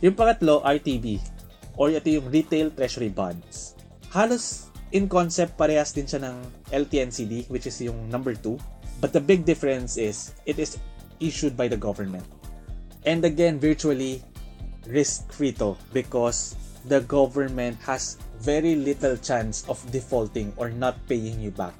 Yung 0.00 0.16
pangatlo, 0.16 0.64
RTB, 0.64 1.20
or 1.76 1.92
ito 1.92 2.08
yung 2.08 2.28
Retail 2.32 2.72
Treasury 2.72 3.12
Bonds. 3.12 3.76
Halos 4.10 4.70
in 4.90 5.06
concept, 5.06 5.54
parehas 5.54 5.94
din 5.94 6.08
siya 6.08 6.24
ng 6.24 6.36
LTNCD, 6.74 7.46
which 7.52 7.66
is 7.68 7.78
yung 7.80 8.10
number 8.10 8.34
2. 8.34 8.58
But 9.00 9.12
the 9.12 9.22
big 9.22 9.44
difference 9.44 9.96
is, 9.96 10.34
it 10.44 10.58
is 10.58 10.76
issued 11.20 11.56
by 11.56 11.68
the 11.68 11.76
government. 11.78 12.26
And 13.06 13.24
again, 13.24 13.60
virtually 13.60 14.20
risk-free 14.88 15.56
to 15.60 15.76
because 15.92 16.56
the 16.88 17.00
government 17.04 17.76
has 17.84 18.16
very 18.40 18.74
little 18.74 19.16
chance 19.16 19.64
of 19.68 19.80
defaulting 19.92 20.52
or 20.56 20.68
not 20.72 20.96
paying 21.08 21.40
you 21.40 21.52
back. 21.52 21.76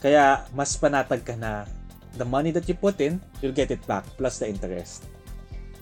Kaya 0.00 0.44
mas 0.52 0.76
panatag 0.76 1.24
ka 1.24 1.34
na 1.36 1.64
the 2.16 2.24
money 2.24 2.52
that 2.52 2.68
you 2.68 2.76
put 2.76 3.00
in, 3.00 3.20
you'll 3.40 3.56
get 3.56 3.72
it 3.72 3.80
back 3.84 4.04
plus 4.16 4.40
the 4.40 4.48
interest. 4.48 5.08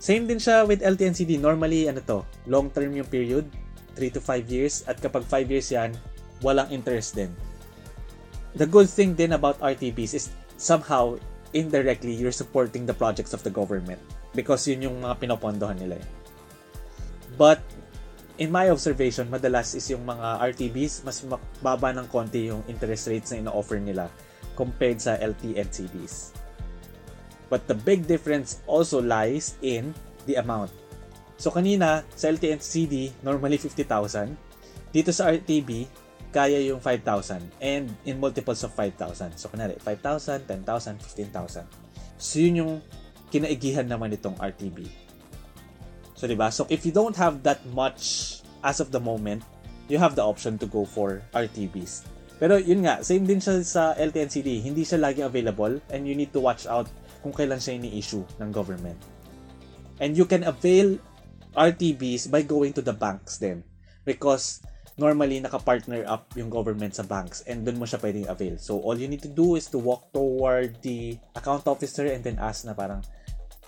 Same 0.04 0.28
din 0.28 0.36
siya 0.36 0.68
with 0.68 0.84
LTNCD. 0.84 1.40
Normally, 1.40 1.88
ano 1.88 2.02
to, 2.04 2.20
long 2.44 2.68
term 2.68 2.92
yung 2.92 3.08
period, 3.08 3.48
3 3.96 4.12
to 4.12 4.20
5 4.20 4.44
years. 4.52 4.84
At 4.84 5.00
kapag 5.00 5.24
5 5.24 5.48
years 5.48 5.72
yan, 5.72 5.96
walang 6.44 6.68
interest 6.68 7.16
din. 7.16 7.32
The 8.54 8.68
good 8.68 8.86
thing 8.86 9.16
din 9.16 9.32
about 9.32 9.58
RTPs 9.64 10.12
is 10.12 10.28
somehow, 10.60 11.16
indirectly, 11.56 12.12
you're 12.12 12.36
supporting 12.36 12.84
the 12.84 12.92
projects 12.92 13.32
of 13.32 13.42
the 13.42 13.50
government. 13.50 13.98
Because 14.36 14.68
yun 14.68 14.84
yung 14.84 14.96
mga 15.00 15.24
pinopondohan 15.24 15.80
nila 15.80 15.96
eh. 15.96 16.06
But, 17.40 17.64
in 18.38 18.50
my 18.50 18.70
observation, 18.70 19.30
madalas 19.30 19.74
is 19.78 19.86
yung 19.90 20.02
mga 20.02 20.42
RTBs, 20.54 21.06
mas 21.06 21.22
baba 21.62 21.94
ng 21.94 22.06
konti 22.10 22.50
yung 22.50 22.66
interest 22.66 23.06
rates 23.06 23.30
na 23.30 23.46
ino-offer 23.46 23.78
nila 23.78 24.10
compared 24.58 24.98
sa 24.98 25.14
LTNCDs. 25.18 26.34
But 27.46 27.70
the 27.70 27.76
big 27.78 28.10
difference 28.10 28.64
also 28.66 28.98
lies 28.98 29.54
in 29.62 29.94
the 30.26 30.42
amount. 30.42 30.74
So 31.38 31.50
kanina, 31.54 32.02
sa 32.14 32.30
LTNCD, 32.30 33.22
normally 33.22 33.58
50,000. 33.58 34.34
Dito 34.90 35.10
sa 35.10 35.30
RTB, 35.30 35.86
kaya 36.34 36.58
yung 36.66 36.82
5,000 36.82 37.62
and 37.62 37.86
in 38.02 38.18
multiples 38.18 38.66
of 38.66 38.74
5,000. 38.74 39.38
So 39.38 39.46
kunwari, 39.46 39.78
5,000, 39.78 40.50
10,000, 40.50 40.98
15,000. 40.98 41.62
So 42.18 42.42
yun 42.42 42.54
yung 42.58 42.72
kinaigihan 43.30 43.86
naman 43.86 44.10
itong 44.14 44.34
RTB. 44.38 45.03
So 46.14 46.30
diba? 46.30 46.50
So 46.54 46.66
if 46.70 46.86
you 46.86 46.92
don't 46.94 47.14
have 47.18 47.42
that 47.42 47.60
much 47.74 48.38
as 48.62 48.78
of 48.78 48.94
the 48.94 49.02
moment, 49.02 49.42
you 49.90 49.98
have 49.98 50.16
the 50.16 50.24
option 50.24 50.56
to 50.58 50.66
go 50.66 50.86
for 50.86 51.20
RTBs. 51.34 52.08
Pero 52.38 52.58
yun 52.58 52.82
nga, 52.82 53.04
same 53.04 53.26
din 53.26 53.38
siya 53.38 53.62
sa 53.62 53.94
LTNCD. 53.94 54.64
Hindi 54.64 54.82
siya 54.82 54.98
lagi 54.98 55.22
available 55.22 55.78
and 55.90 56.06
you 56.08 56.18
need 56.18 56.34
to 56.34 56.40
watch 56.42 56.66
out 56.66 56.90
kung 57.22 57.32
kailan 57.32 57.62
siya 57.62 57.78
ini-issue 57.78 58.24
ng 58.42 58.50
government. 58.50 58.98
And 60.02 60.18
you 60.18 60.26
can 60.26 60.42
avail 60.42 60.98
RTBs 61.54 62.30
by 62.30 62.42
going 62.42 62.74
to 62.74 62.82
the 62.82 62.94
banks 62.94 63.38
then. 63.38 63.62
Because 64.02 64.60
normally 64.94 65.42
naka-partner 65.42 66.06
up 66.06 66.30
yung 66.38 66.50
government 66.50 66.94
sa 66.94 67.02
banks 67.02 67.42
and 67.46 67.66
doon 67.66 67.78
mo 67.78 67.86
siya 67.86 67.98
pwedeng 68.02 68.30
avail. 68.30 68.58
So 68.58 68.78
all 68.82 68.98
you 68.98 69.10
need 69.10 69.22
to 69.26 69.32
do 69.32 69.54
is 69.58 69.66
to 69.74 69.78
walk 69.78 70.10
toward 70.14 70.78
the 70.82 71.18
account 71.34 71.66
officer 71.66 72.06
and 72.06 72.22
then 72.22 72.38
ask 72.38 72.62
na 72.66 72.74
parang, 72.74 73.02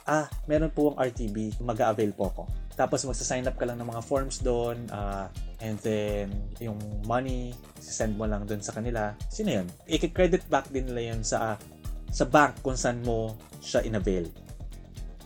ah, 0.06 0.26
meron 0.46 0.70
po 0.70 0.94
ang 0.94 1.02
RTB, 1.10 1.58
mag-avail 1.60 2.14
po 2.14 2.30
ako. 2.30 2.42
Tapos 2.78 3.02
magsa-sign 3.02 3.44
up 3.50 3.58
ka 3.58 3.66
lang 3.66 3.82
ng 3.82 3.88
mga 3.90 4.02
forms 4.06 4.38
doon, 4.40 4.78
uh, 4.94 5.26
and 5.58 5.76
then 5.82 6.30
yung 6.62 6.78
money, 7.04 7.52
send 7.82 8.14
mo 8.14 8.25
lang 8.25 8.46
doon 8.46 8.62
sa 8.62 8.70
kanila. 8.70 9.12
Sino 9.26 9.50
yun? 9.50 9.66
I-credit 9.90 10.46
back 10.46 10.70
din 10.70 10.86
nila 10.86 11.12
yun 11.14 11.20
sa 11.26 11.58
sa 12.12 12.25
bank 12.25 12.62
kung 12.62 12.78
saan 12.78 13.02
mo 13.02 13.34
siya 13.58 13.82
inavail. 13.82 14.30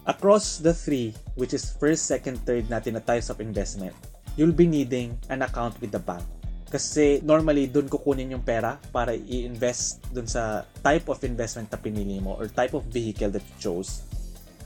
Across 0.09 0.65
the 0.65 0.73
three, 0.73 1.13
which 1.37 1.53
is 1.53 1.77
first, 1.77 2.09
second, 2.09 2.41
third 2.49 2.67
natin 2.73 2.97
na 2.97 3.05
types 3.05 3.29
of 3.29 3.39
investment, 3.39 3.93
you'll 4.35 4.57
be 4.57 4.67
needing 4.67 5.13
an 5.29 5.45
account 5.45 5.77
with 5.79 5.93
the 5.93 6.01
bank. 6.01 6.25
Kasi 6.71 7.19
normally, 7.27 7.67
dun 7.67 7.91
kukunin 7.91 8.31
yung 8.31 8.47
pera 8.47 8.79
para 8.95 9.13
i-invest 9.13 10.07
dun 10.15 10.25
sa 10.25 10.63
type 10.81 11.11
of 11.11 11.19
investment 11.27 11.67
na 11.69 11.79
pinili 11.83 12.23
mo 12.23 12.39
or 12.39 12.47
type 12.47 12.73
of 12.79 12.87
vehicle 12.89 13.29
that 13.29 13.43
you 13.43 13.57
chose. 13.59 14.07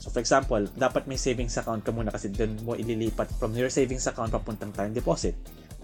So 0.05 0.13
for 0.13 0.21
example, 0.21 0.69
dapat 0.77 1.09
may 1.09 1.17
savings 1.17 1.57
account 1.57 1.81
ka 1.81 1.89
muna 1.89 2.13
kasi 2.13 2.29
dun 2.29 2.61
mo 2.61 2.77
ililipat 2.77 3.41
from 3.41 3.57
your 3.57 3.73
savings 3.73 4.05
account 4.05 4.37
papuntang 4.37 4.69
time 4.77 4.93
deposit 4.93 5.33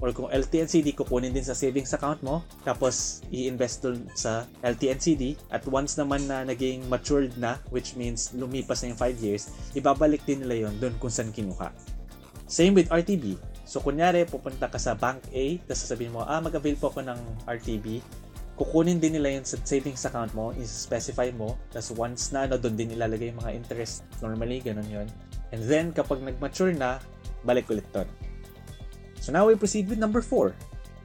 or 0.00 0.16
kung 0.16 0.32
LTNCD, 0.32 0.96
kukunin 0.96 1.30
din 1.30 1.44
sa 1.44 1.52
savings 1.52 1.92
account 1.92 2.24
mo, 2.24 2.40
tapos 2.64 3.20
i-invest 3.28 3.84
dun 3.84 4.00
sa 4.16 4.48
LTNCD, 4.64 5.36
at 5.52 5.60
once 5.68 6.00
naman 6.00 6.24
na 6.24 6.40
naging 6.42 6.88
matured 6.88 7.36
na, 7.36 7.60
which 7.68 7.94
means 8.00 8.32
lumipas 8.32 8.80
na 8.80 8.96
yung 8.96 9.00
5 9.00 9.20
years, 9.20 9.52
ibabalik 9.76 10.24
din 10.24 10.40
nila 10.40 10.68
yon 10.68 10.74
dun 10.80 10.96
kung 10.96 11.12
saan 11.12 11.28
kinuha. 11.28 11.68
Same 12.48 12.74
with 12.74 12.88
RTB. 12.88 13.36
So, 13.68 13.78
kunyari, 13.78 14.26
pupunta 14.26 14.66
ka 14.66 14.80
sa 14.80 14.96
Bank 14.96 15.22
A, 15.30 15.60
tapos 15.68 15.86
sasabihin 15.86 16.16
mo, 16.16 16.26
ah, 16.26 16.42
mag-avail 16.42 16.74
po 16.80 16.90
ako 16.90 17.06
ng 17.06 17.20
RTB. 17.46 18.02
Kukunin 18.60 19.00
din 19.00 19.16
nila 19.16 19.32
yun 19.32 19.44
sa 19.48 19.56
savings 19.64 20.04
account 20.04 20.36
mo, 20.36 20.52
i-specify 20.52 21.32
mo, 21.32 21.56
tapos 21.72 21.96
once 21.96 22.28
na 22.28 22.44
ano, 22.44 22.60
doon 22.60 22.76
din 22.76 22.92
ilalagay 22.92 23.32
yung 23.32 23.40
mga 23.40 23.56
interest. 23.56 24.04
Normally, 24.20 24.60
ganun 24.60 24.84
yun. 24.84 25.08
And 25.48 25.64
then, 25.64 25.96
kapag 25.96 26.20
nag-mature 26.20 26.76
na, 26.76 27.00
balik 27.40 27.72
ulit 27.72 27.88
ton. 27.88 28.04
So 29.24 29.32
now 29.32 29.48
we 29.48 29.56
proceed 29.56 29.88
with 29.88 29.96
number 29.96 30.20
4, 30.20 30.52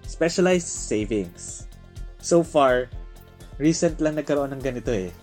specialized 0.04 0.68
savings. 0.68 1.72
So 2.20 2.44
far, 2.44 2.92
recent 3.56 4.04
lang 4.04 4.20
nagkaroon 4.20 4.52
ng 4.52 4.60
ganito 4.60 4.92
eh. 4.92 5.16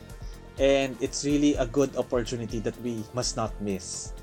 And 0.57 0.97
it's 1.05 1.29
really 1.29 1.53
a 1.61 1.69
good 1.69 1.93
opportunity 2.01 2.65
that 2.65 2.77
we 2.81 3.05
must 3.13 3.37
not 3.37 3.53
miss. 3.61 4.17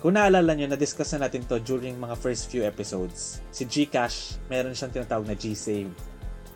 Kung 0.00 0.16
naalala 0.16 0.56
nyo, 0.56 0.68
na-discuss 0.68 1.16
na 1.16 1.28
natin 1.28 1.44
to 1.48 1.60
during 1.60 1.96
mga 1.96 2.16
first 2.20 2.48
few 2.52 2.64
episodes. 2.64 3.44
Si 3.52 3.64
Gcash, 3.68 4.40
meron 4.48 4.72
siyang 4.72 4.92
tinatawag 4.92 5.28
na 5.28 5.36
G-Save. 5.36 6.09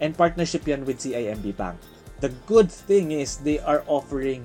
And 0.05 0.13
partnership 0.13 0.69
yan 0.69 0.85
with 0.85 1.01
CIMB 1.01 1.57
Bank. 1.57 1.81
The 2.21 2.29
good 2.45 2.69
thing 2.69 3.17
is 3.17 3.41
they 3.41 3.57
are 3.65 3.81
offering 3.89 4.45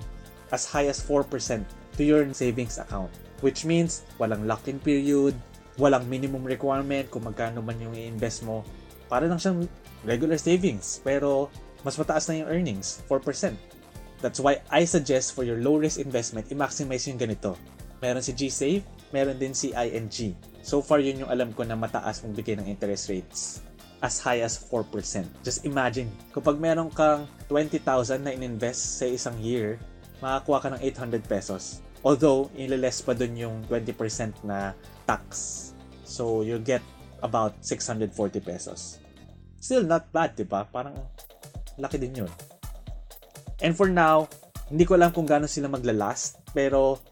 as 0.56 0.64
high 0.64 0.88
as 0.88 1.04
4% 1.04 1.28
to 2.00 2.02
your 2.02 2.24
savings 2.32 2.80
account. 2.80 3.12
Which 3.44 3.68
means, 3.68 4.08
walang 4.16 4.48
lock-in 4.48 4.80
period, 4.80 5.36
walang 5.76 6.08
minimum 6.08 6.48
requirement 6.48 7.12
kung 7.12 7.28
magkano 7.28 7.60
man 7.60 7.76
yung 7.84 7.92
i-invest 7.92 8.48
mo. 8.48 8.64
Para 9.12 9.28
lang 9.28 9.36
siyang 9.36 9.68
regular 10.08 10.40
savings. 10.40 11.04
Pero, 11.04 11.52
mas 11.84 12.00
mataas 12.00 12.32
na 12.32 12.40
yung 12.40 12.48
earnings, 12.48 13.04
4%. 13.12 13.52
That's 14.24 14.40
why 14.40 14.64
I 14.72 14.88
suggest 14.88 15.36
for 15.36 15.44
your 15.44 15.60
low-risk 15.60 16.00
investment, 16.00 16.48
i-maximize 16.52 17.08
yung 17.08 17.20
ganito. 17.20 17.60
Meron 18.00 18.24
si 18.24 18.32
G-Save, 18.32 18.84
meron 19.12 19.36
din 19.36 19.52
si 19.52 19.76
ING. 19.76 20.36
So 20.64 20.80
far, 20.84 21.04
yun 21.04 21.24
yung 21.24 21.32
alam 21.32 21.52
ko 21.52 21.64
na 21.68 21.76
mataas 21.76 22.24
mong 22.24 22.36
bigay 22.36 22.56
ng 22.60 22.68
interest 22.68 23.12
rates. 23.12 23.64
As 24.00 24.24
high 24.24 24.40
as 24.40 24.56
4%. 24.56 25.28
Just 25.44 25.68
imagine, 25.68 26.08
kapag 26.32 26.56
meron 26.56 26.88
kang 26.88 27.28
20,000 27.52 28.24
na 28.24 28.32
in-invest 28.32 29.00
sa 29.00 29.06
isang 29.06 29.36
year, 29.44 29.76
makakuha 30.24 30.58
ka 30.64 30.70
ng 30.72 30.82
800 30.84 31.24
pesos. 31.28 31.84
Although, 32.00 32.48
ililess 32.56 33.04
pa 33.04 33.12
dun 33.12 33.36
yung 33.36 33.60
20% 33.68 34.32
na 34.48 34.72
tax. 35.04 35.28
So, 36.08 36.48
you'll 36.48 36.64
get 36.64 36.80
about 37.20 37.60
640 37.60 38.40
pesos. 38.40 39.04
Still 39.60 39.84
not 39.84 40.08
bad, 40.16 40.40
di 40.40 40.48
ba? 40.48 40.64
Parang 40.64 40.96
laki 41.76 42.00
din 42.00 42.24
yun. 42.24 42.32
And 43.60 43.76
for 43.76 43.92
now, 43.92 44.32
hindi 44.72 44.88
ko 44.88 44.96
alam 44.96 45.12
kung 45.12 45.28
gaano 45.28 45.52
sila 45.52 45.68
maglalast, 45.68 46.40
pero 46.56 47.04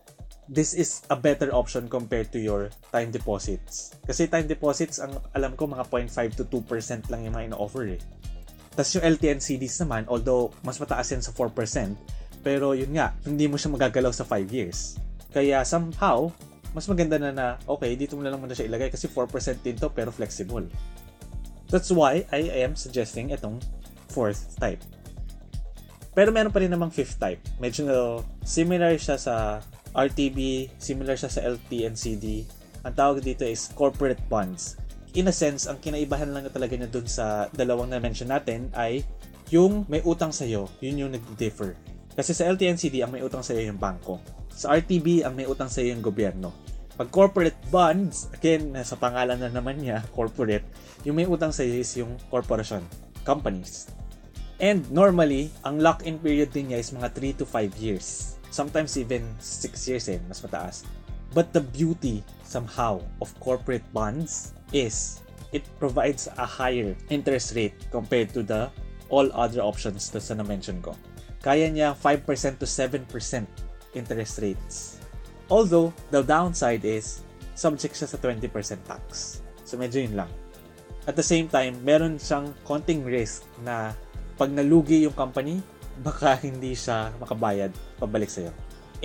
this 0.48 0.72
is 0.74 1.04
a 1.12 1.16
better 1.16 1.52
option 1.52 1.92
compared 1.92 2.32
to 2.32 2.40
your 2.40 2.72
time 2.92 3.12
deposits. 3.12 3.96
Kasi 4.08 4.32
time 4.32 4.48
deposits, 4.48 5.04
ang 5.04 5.20
alam 5.36 5.54
ko, 5.60 5.68
mga 5.68 5.88
0.5 5.92 6.40
to 6.40 6.44
2% 6.64 7.12
lang 7.12 7.28
yung 7.28 7.36
mga 7.36 7.46
ina-offer 7.54 8.00
eh. 8.00 8.02
Tapos 8.74 8.92
yung 8.96 9.06
LTN 9.18 9.44
CDs 9.44 9.76
naman, 9.84 10.08
although 10.08 10.54
mas 10.64 10.80
mataas 10.80 11.12
yan 11.12 11.24
sa 11.24 11.36
4%, 11.36 11.52
pero 12.46 12.72
yun 12.72 12.96
nga, 12.96 13.12
hindi 13.28 13.50
mo 13.50 13.60
siya 13.60 13.76
magagalaw 13.76 14.14
sa 14.16 14.24
5 14.24 14.48
years. 14.54 14.96
Kaya 15.36 15.68
somehow, 15.68 16.32
mas 16.72 16.88
maganda 16.88 17.20
na 17.20 17.32
na, 17.34 17.48
okay, 17.68 17.98
dito 18.00 18.16
mo 18.16 18.24
na 18.24 18.32
lang 18.32 18.40
muna 18.40 18.56
siya 18.56 18.72
ilagay 18.72 18.88
kasi 18.94 19.12
4% 19.12 19.66
din 19.66 19.76
to 19.76 19.92
pero 19.92 20.14
flexible. 20.14 20.64
That's 21.68 21.92
why 21.92 22.24
I 22.32 22.64
am 22.64 22.80
suggesting 22.80 23.36
itong 23.36 23.60
fourth 24.08 24.56
type. 24.56 24.80
Pero 26.16 26.32
meron 26.32 26.50
pa 26.50 26.64
rin 26.64 26.72
namang 26.72 26.90
fifth 26.90 27.20
type. 27.20 27.44
Medyo 27.60 28.24
similar 28.42 28.96
siya 28.96 29.20
sa 29.20 29.62
RTB, 29.98 30.70
similar 30.78 31.18
siya 31.18 31.34
sa 31.34 31.42
LTNCD. 31.42 32.46
Ang 32.86 32.94
tawag 32.94 33.26
dito 33.26 33.42
is 33.42 33.74
corporate 33.74 34.22
bonds. 34.30 34.78
In 35.18 35.26
a 35.26 35.34
sense, 35.34 35.66
ang 35.66 35.82
kinaibahan 35.82 36.30
lang 36.30 36.46
talaga 36.54 36.78
niya 36.78 36.86
dun 36.86 37.10
sa 37.10 37.50
dalawang 37.50 37.90
na-mention 37.90 38.30
natin 38.30 38.70
ay 38.78 39.02
yung 39.50 39.90
may 39.90 40.06
utang 40.06 40.30
sa'yo, 40.30 40.70
yun 40.86 41.02
yung 41.02 41.12
nag-differ. 41.18 41.74
Kasi 42.14 42.38
sa 42.38 42.46
LTNCD, 42.46 43.02
ang 43.02 43.10
may 43.10 43.26
utang 43.26 43.42
sa'yo 43.42 43.66
yung 43.66 43.82
bangko. 43.82 44.22
Sa 44.54 44.78
RTB, 44.78 45.26
ang 45.26 45.34
may 45.34 45.50
utang 45.50 45.70
sa'yo 45.70 45.98
yung 45.98 46.06
gobyerno. 46.06 46.54
Pag 46.94 47.10
corporate 47.10 47.58
bonds, 47.74 48.30
again, 48.38 48.78
sa 48.86 49.02
pangalan 49.02 49.42
na 49.42 49.50
naman 49.50 49.82
niya, 49.82 50.06
corporate, 50.14 50.66
yung 51.10 51.18
may 51.18 51.26
utang 51.26 51.50
sa'yo 51.50 51.74
is 51.82 51.90
yung 51.98 52.22
corporation, 52.30 52.86
companies. 53.26 53.90
And 54.62 54.86
normally, 54.94 55.50
ang 55.66 55.82
lock-in 55.82 56.22
period 56.22 56.54
din 56.54 56.74
niya 56.74 56.82
is 56.82 56.94
mga 56.94 57.14
3 57.14 57.42
to 57.42 57.46
5 57.46 57.82
years. 57.82 58.37
Sometimes 58.50 58.96
even 58.98 59.24
6 59.40 59.88
years 59.88 60.08
eh, 60.08 60.20
mas 60.28 60.42
mataas. 60.42 60.88
But 61.36 61.52
the 61.52 61.62
beauty, 61.62 62.24
somehow, 62.48 63.04
of 63.20 63.36
corporate 63.44 63.84
bonds 63.92 64.56
is 64.72 65.20
it 65.52 65.64
provides 65.80 66.28
a 66.38 66.48
higher 66.48 66.96
interest 67.10 67.56
rate 67.56 67.76
compared 67.92 68.32
to 68.36 68.44
the 68.44 68.72
all 69.08 69.32
other 69.32 69.64
options 69.64 70.12
na 70.12 70.20
sa 70.20 70.36
na-mention 70.36 70.84
ko. 70.84 70.96
Kaya 71.44 71.72
niya 71.72 71.96
5% 71.96 72.60
to 72.60 72.68
7% 72.68 73.08
interest 73.96 74.36
rates. 74.44 75.00
Although, 75.48 75.96
the 76.12 76.24
downside 76.24 76.84
is, 76.84 77.24
subject 77.56 77.96
siya 77.96 78.08
sa 78.12 78.18
20% 78.20 78.52
tax. 78.84 79.40
So, 79.64 79.80
medyo 79.80 80.04
yun 80.04 80.20
lang. 80.20 80.32
At 81.08 81.16
the 81.16 81.24
same 81.24 81.48
time, 81.48 81.80
meron 81.88 82.20
siyang 82.20 82.52
konting 82.68 83.08
risk 83.08 83.48
na 83.64 83.96
pag 84.36 84.52
nalugi 84.52 85.08
yung 85.08 85.16
company, 85.16 85.64
baka 86.02 86.38
hindi 86.42 86.78
siya 86.78 87.14
makabayad 87.18 87.72
pabalik 87.98 88.30
sa'yo. 88.30 88.54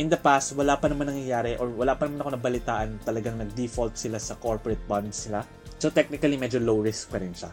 In 0.00 0.08
the 0.08 0.16
past, 0.16 0.56
wala 0.56 0.80
pa 0.80 0.88
naman 0.88 1.12
nangyayari 1.12 1.60
or 1.60 1.68
wala 1.68 1.92
pa 1.92 2.08
naman 2.08 2.24
ako 2.24 2.30
nabalitaan 2.32 2.90
talagang 3.04 3.36
nag-default 3.36 3.92
sila 3.92 4.16
sa 4.16 4.40
corporate 4.40 4.80
bonds 4.88 5.28
sila. 5.28 5.44
So 5.76 5.92
technically, 5.92 6.40
medyo 6.40 6.56
low 6.64 6.80
risk 6.80 7.12
pa 7.12 7.20
rin 7.20 7.36
siya. 7.36 7.52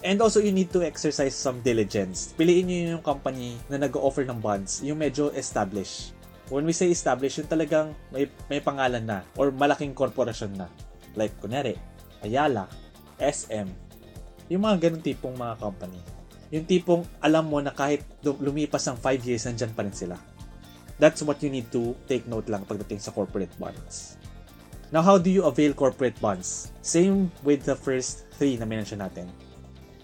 And 0.00 0.16
also, 0.24 0.40
you 0.40 0.48
need 0.48 0.72
to 0.72 0.80
exercise 0.80 1.36
some 1.36 1.60
diligence. 1.60 2.32
Piliin 2.32 2.64
nyo 2.64 2.96
yung 2.96 3.04
company 3.04 3.60
na 3.68 3.76
nag-offer 3.76 4.24
ng 4.24 4.40
bonds, 4.40 4.80
yung 4.80 4.96
medyo 4.96 5.28
established. 5.36 6.16
When 6.48 6.64
we 6.64 6.72
say 6.72 6.88
established, 6.88 7.36
yung 7.44 7.52
talagang 7.52 7.92
may, 8.08 8.24
may 8.48 8.64
pangalan 8.64 9.04
na 9.04 9.20
or 9.36 9.52
malaking 9.52 9.92
korporasyon 9.92 10.56
na. 10.56 10.72
Like, 11.12 11.36
kunyari, 11.44 11.76
Ayala, 12.24 12.68
SM, 13.20 13.68
yung 14.48 14.64
mga 14.64 14.88
ganun 14.88 15.04
tipong 15.04 15.36
mga 15.36 15.56
company. 15.56 16.00
Yung 16.50 16.66
tipong 16.66 17.06
alam 17.22 17.46
mo 17.46 17.62
na 17.62 17.70
kahit 17.70 18.02
lumipas 18.22 18.82
ang 18.90 18.98
5 18.98 19.22
years, 19.22 19.46
nandyan 19.46 19.70
pa 19.70 19.86
rin 19.86 19.94
sila. 19.94 20.18
That's 21.00 21.22
what 21.22 21.40
you 21.40 21.48
need 21.48 21.70
to 21.72 21.96
take 22.10 22.26
note 22.26 22.50
lang 22.50 22.66
pagdating 22.66 23.00
sa 23.00 23.14
corporate 23.14 23.54
bonds. 23.56 24.20
Now, 24.90 25.06
how 25.06 25.22
do 25.22 25.30
you 25.30 25.46
avail 25.46 25.70
corporate 25.72 26.18
bonds? 26.18 26.74
Same 26.82 27.30
with 27.46 27.62
the 27.62 27.78
first 27.78 28.26
three 28.34 28.58
na 28.58 28.66
mention 28.66 28.98
natin. 28.98 29.30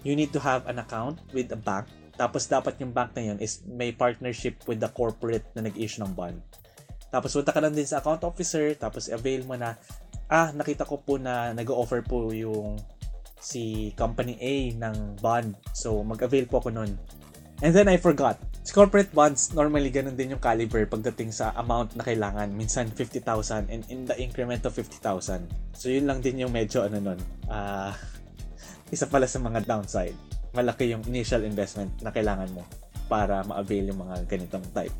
You 0.07 0.15
need 0.15 0.31
to 0.31 0.39
have 0.39 0.63
an 0.71 0.79
account 0.79 1.19
with 1.35 1.51
a 1.51 1.59
bank. 1.59 1.91
Tapos 2.15 2.47
dapat 2.47 2.79
yung 2.79 2.95
bank 2.95 3.11
na 3.13 3.29
yun 3.29 3.37
is 3.43 3.61
may 3.67 3.91
partnership 3.91 4.63
with 4.65 4.79
the 4.79 4.87
corporate 4.89 5.45
na 5.53 5.67
nag-issue 5.67 6.01
ng 6.01 6.15
bond. 6.15 6.39
Tapos 7.11 7.35
punta 7.35 7.51
ka 7.51 7.59
lang 7.59 7.75
din 7.75 7.85
sa 7.85 7.99
account 7.99 8.23
officer, 8.23 8.71
tapos 8.79 9.11
avail 9.11 9.43
mo 9.43 9.59
na, 9.59 9.75
ah, 10.31 10.55
nakita 10.55 10.87
ko 10.87 11.03
po 11.03 11.19
na 11.19 11.51
nag-offer 11.51 12.01
po 12.07 12.31
yung 12.31 12.79
si 13.37 13.93
company 13.93 14.37
A 14.41 14.73
ng 14.73 15.21
bond. 15.21 15.53
So, 15.73 16.01
mag-avail 16.01 16.49
po 16.49 16.61
ako 16.61 16.73
nun. 16.73 16.97
And 17.61 17.73
then 17.73 17.89
I 17.89 17.97
forgot. 17.97 18.37
Sa 18.61 18.83
corporate 18.83 19.09
bonds, 19.15 19.49
normally 19.55 19.89
ganun 19.89 20.13
din 20.13 20.37
yung 20.37 20.43
caliber 20.43 20.85
pagdating 20.85 21.33
sa 21.33 21.55
amount 21.57 21.97
na 21.97 22.05
kailangan. 22.05 22.53
Minsan 22.53 22.93
50,000 22.93 23.71
and 23.71 23.81
in 23.89 24.05
the 24.05 24.13
increment 24.19 24.61
of 24.67 24.75
50,000. 24.75 25.01
So, 25.73 25.89
yun 25.89 26.05
lang 26.05 26.21
din 26.21 26.37
yung 26.43 26.53
medyo 26.53 26.85
ano 26.85 27.01
nun. 27.01 27.19
Uh, 27.49 27.95
isa 28.93 29.09
pala 29.09 29.25
sa 29.25 29.41
mga 29.41 29.65
downside. 29.65 30.13
Malaki 30.53 30.93
yung 30.93 31.01
initial 31.09 31.41
investment 31.47 31.89
na 32.05 32.13
kailangan 32.13 32.51
mo 32.53 32.61
para 33.07 33.41
ma-avail 33.47 33.89
yung 33.89 34.05
mga 34.05 34.27
ganitong 34.27 34.65
type. 34.75 34.93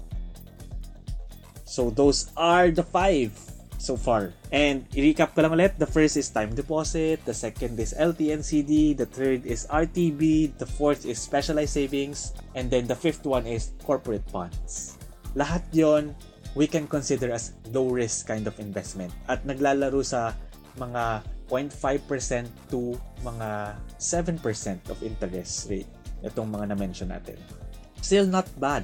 So, 1.68 1.92
those 1.92 2.32
are 2.34 2.72
the 2.74 2.82
five 2.82 3.36
so 3.78 3.96
far. 3.96 4.34
And 4.52 4.86
i-recap 4.94 5.34
ko 5.38 5.46
lang 5.46 5.54
ulit, 5.54 5.78
the 5.78 5.90
first 5.90 6.18
is 6.18 6.30
time 6.30 6.54
deposit, 6.54 7.24
the 7.26 7.34
second 7.34 7.80
is 7.80 7.94
LTNCD, 7.94 8.98
the 8.98 9.06
third 9.06 9.46
is 9.46 9.66
RTB, 9.70 10.54
the 10.58 10.66
fourth 10.66 11.06
is 11.06 11.22
specialized 11.22 11.74
savings, 11.74 12.34
and 12.58 12.70
then 12.70 12.90
the 12.90 12.98
fifth 12.98 13.26
one 13.26 13.46
is 13.46 13.72
corporate 13.86 14.26
bonds. 14.34 14.98
Lahat 15.38 15.64
yon 15.72 16.18
we 16.58 16.66
can 16.66 16.90
consider 16.90 17.30
as 17.30 17.54
low 17.70 17.86
risk 17.94 18.26
kind 18.26 18.50
of 18.50 18.58
investment 18.58 19.14
at 19.30 19.46
naglalaro 19.46 20.02
sa 20.02 20.34
mga 20.82 21.22
0.5% 21.48 22.50
to 22.68 22.98
mga 23.24 23.78
7% 24.02 24.92
of 24.92 24.98
interest 25.06 25.70
rate 25.72 25.90
itong 26.26 26.50
mga 26.50 26.74
na-mention 26.74 27.14
natin. 27.14 27.38
Still 28.02 28.28
not 28.28 28.50
bad. 28.60 28.84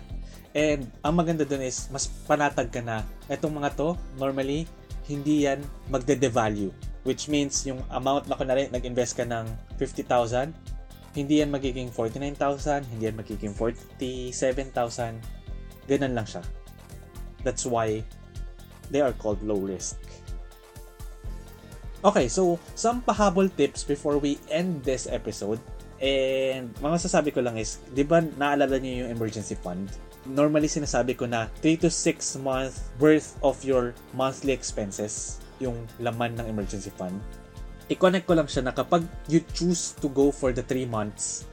And 0.53 0.85
ang 1.01 1.17
maganda 1.17 1.43
dun 1.43 1.65
is 1.65 1.89
mas 1.89 2.05
panatag 2.29 2.69
ka 2.69 2.79
na 2.79 3.01
itong 3.25 3.57
mga 3.57 3.73
to 3.73 3.97
normally 4.21 4.69
hindi 5.07 5.47
yan 5.47 5.59
magde-devalue. 5.91 6.71
Which 7.03 7.27
means, 7.27 7.67
yung 7.67 7.83
amount 7.91 8.31
na 8.31 8.39
kunwari, 8.39 8.71
nag-invest 8.71 9.19
ka 9.19 9.27
ng 9.27 9.43
50,000, 9.75 10.55
hindi 11.13 11.43
yan 11.43 11.51
magiging 11.53 11.91
49,000, 11.91 12.89
hindi 12.89 13.05
yan 13.11 13.17
magiging 13.19 13.53
47,000. 13.53 15.19
Ganun 15.85 16.13
lang 16.15 16.25
siya. 16.25 16.41
That's 17.43 17.67
why 17.67 18.01
they 18.89 19.03
are 19.03 19.13
called 19.13 19.43
low 19.43 19.59
risk. 19.59 19.99
Okay, 22.03 22.27
so 22.27 22.59
some 22.75 22.99
pahabol 22.99 23.47
tips 23.47 23.83
before 23.87 24.19
we 24.19 24.35
end 24.51 24.83
this 24.83 25.07
episode. 25.07 25.59
And 26.03 26.75
mga 26.83 26.99
sasabi 26.99 27.31
ko 27.31 27.39
lang 27.39 27.55
is, 27.55 27.79
di 27.95 28.03
ba 28.03 28.19
naalala 28.19 28.75
niyo 28.75 29.07
yung 29.07 29.11
emergency 29.15 29.55
fund? 29.55 29.87
Normally 30.23 30.71
sinasabi 30.71 31.19
ko 31.19 31.27
na 31.27 31.51
3 31.59 31.83
to 31.83 31.91
6 31.91 32.39
month 32.39 32.79
worth 32.95 33.35
of 33.43 33.59
your 33.67 33.91
monthly 34.15 34.55
expenses 34.55 35.43
yung 35.59 35.83
laman 35.99 36.39
ng 36.39 36.47
emergency 36.47 36.91
fund. 36.95 37.19
I-connect 37.91 38.23
ko 38.23 38.39
lang 38.39 38.47
siya 38.47 38.63
na 38.63 38.71
kapag 38.71 39.03
you 39.27 39.43
choose 39.51 39.91
to 39.99 40.07
go 40.07 40.31
for 40.31 40.55
the 40.55 40.63
3 40.63 40.87
months, 40.87 41.43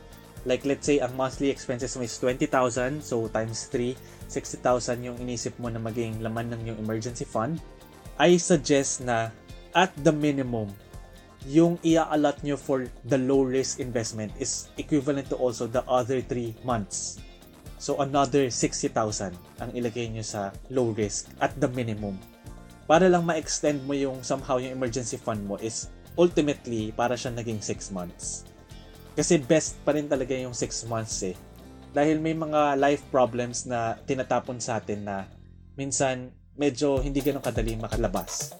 like 0.47 0.63
let's 0.63 0.87
say 0.87 1.03
ang 1.03 1.11
monthly 1.19 1.51
expenses 1.51 1.99
mo 1.99 2.07
is 2.07 2.15
20,000, 2.23 3.03
so 3.03 3.27
times 3.35 3.67
3, 3.69 3.99
60,000 4.31 5.03
yung 5.03 5.19
inisip 5.19 5.53
mo 5.59 5.67
na 5.67 5.83
maging 5.83 6.23
laman 6.23 6.55
ng 6.55 6.71
yung 6.71 6.79
emergency 6.79 7.27
fund, 7.27 7.59
I 8.23 8.39
suggest 8.39 9.03
na 9.03 9.35
at 9.75 9.91
the 9.99 10.15
minimum, 10.15 10.71
yung 11.43 11.81
ia-allot 11.83 12.39
nyo 12.47 12.55
for 12.55 12.87
the 13.09 13.19
low 13.19 13.43
risk 13.43 13.83
investment 13.83 14.31
is 14.39 14.71
equivalent 14.79 15.27
to 15.33 15.37
also 15.37 15.67
the 15.67 15.83
other 15.91 16.23
3 16.23 16.55
months. 16.63 17.19
So 17.81 17.97
another 18.05 18.53
60,000 18.53 18.93
ang 19.33 19.71
ilagay 19.73 20.13
nyo 20.13 20.21
sa 20.21 20.53
low 20.69 20.93
risk 20.93 21.33
at 21.41 21.57
the 21.57 21.67
minimum. 21.73 22.21
Para 22.85 23.09
lang 23.09 23.25
ma-extend 23.25 23.81
mo 23.89 23.97
yung 23.97 24.21
somehow 24.21 24.61
yung 24.61 24.77
emergency 24.77 25.17
fund 25.17 25.41
mo 25.49 25.57
is 25.57 25.89
ultimately 26.21 26.93
para 26.93 27.17
siya 27.17 27.33
naging 27.33 27.65
6 27.65 27.97
months. 27.97 28.45
Kasi 29.17 29.41
best 29.41 29.81
pa 29.81 29.97
rin 29.97 30.13
talaga 30.13 30.37
yung 30.37 30.53
6 30.53 30.93
months 30.93 31.25
eh. 31.25 31.37
Dahil 31.97 32.21
may 32.21 32.37
mga 32.37 32.77
life 32.77 33.01
problems 33.09 33.65
na 33.65 33.97
tinatapon 34.05 34.61
sa 34.61 34.77
atin 34.77 35.01
na 35.09 35.25
minsan 35.81 36.29
medyo 36.61 37.01
hindi 37.01 37.25
ganun 37.25 37.41
kadali 37.41 37.81
makalabas. 37.81 38.53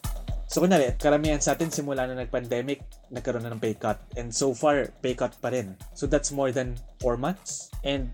So 0.51 0.65
kunwari, 0.65 0.97
karamihan 0.99 1.39
sa 1.39 1.55
atin 1.55 1.71
simula 1.71 2.09
na 2.09 2.25
nag-pandemic, 2.25 2.83
nagkaroon 3.13 3.45
na 3.47 3.55
ng 3.55 3.63
pay 3.63 3.77
cut. 3.77 4.01
And 4.17 4.35
so 4.35 4.51
far, 4.57 4.91
pay 5.05 5.15
cut 5.15 5.37
pa 5.39 5.53
rin. 5.53 5.77
So 5.95 6.09
that's 6.09 6.33
more 6.33 6.51
than 6.51 6.75
4 7.05 7.21
months. 7.21 7.71
And 7.85 8.11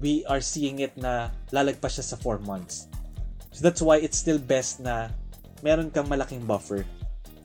we 0.00 0.26
are 0.26 0.40
seeing 0.40 0.80
it 0.80 0.92
na 0.98 1.30
lalagpas 1.50 1.98
siya 1.98 2.14
sa 2.14 2.16
4 2.20 2.42
months. 2.44 2.88
So 3.52 3.64
that's 3.64 3.80
why 3.80 4.02
it's 4.02 4.20
still 4.20 4.38
best 4.38 4.84
na 4.84 5.08
meron 5.64 5.88
kang 5.88 6.08
malaking 6.08 6.44
buffer. 6.44 6.84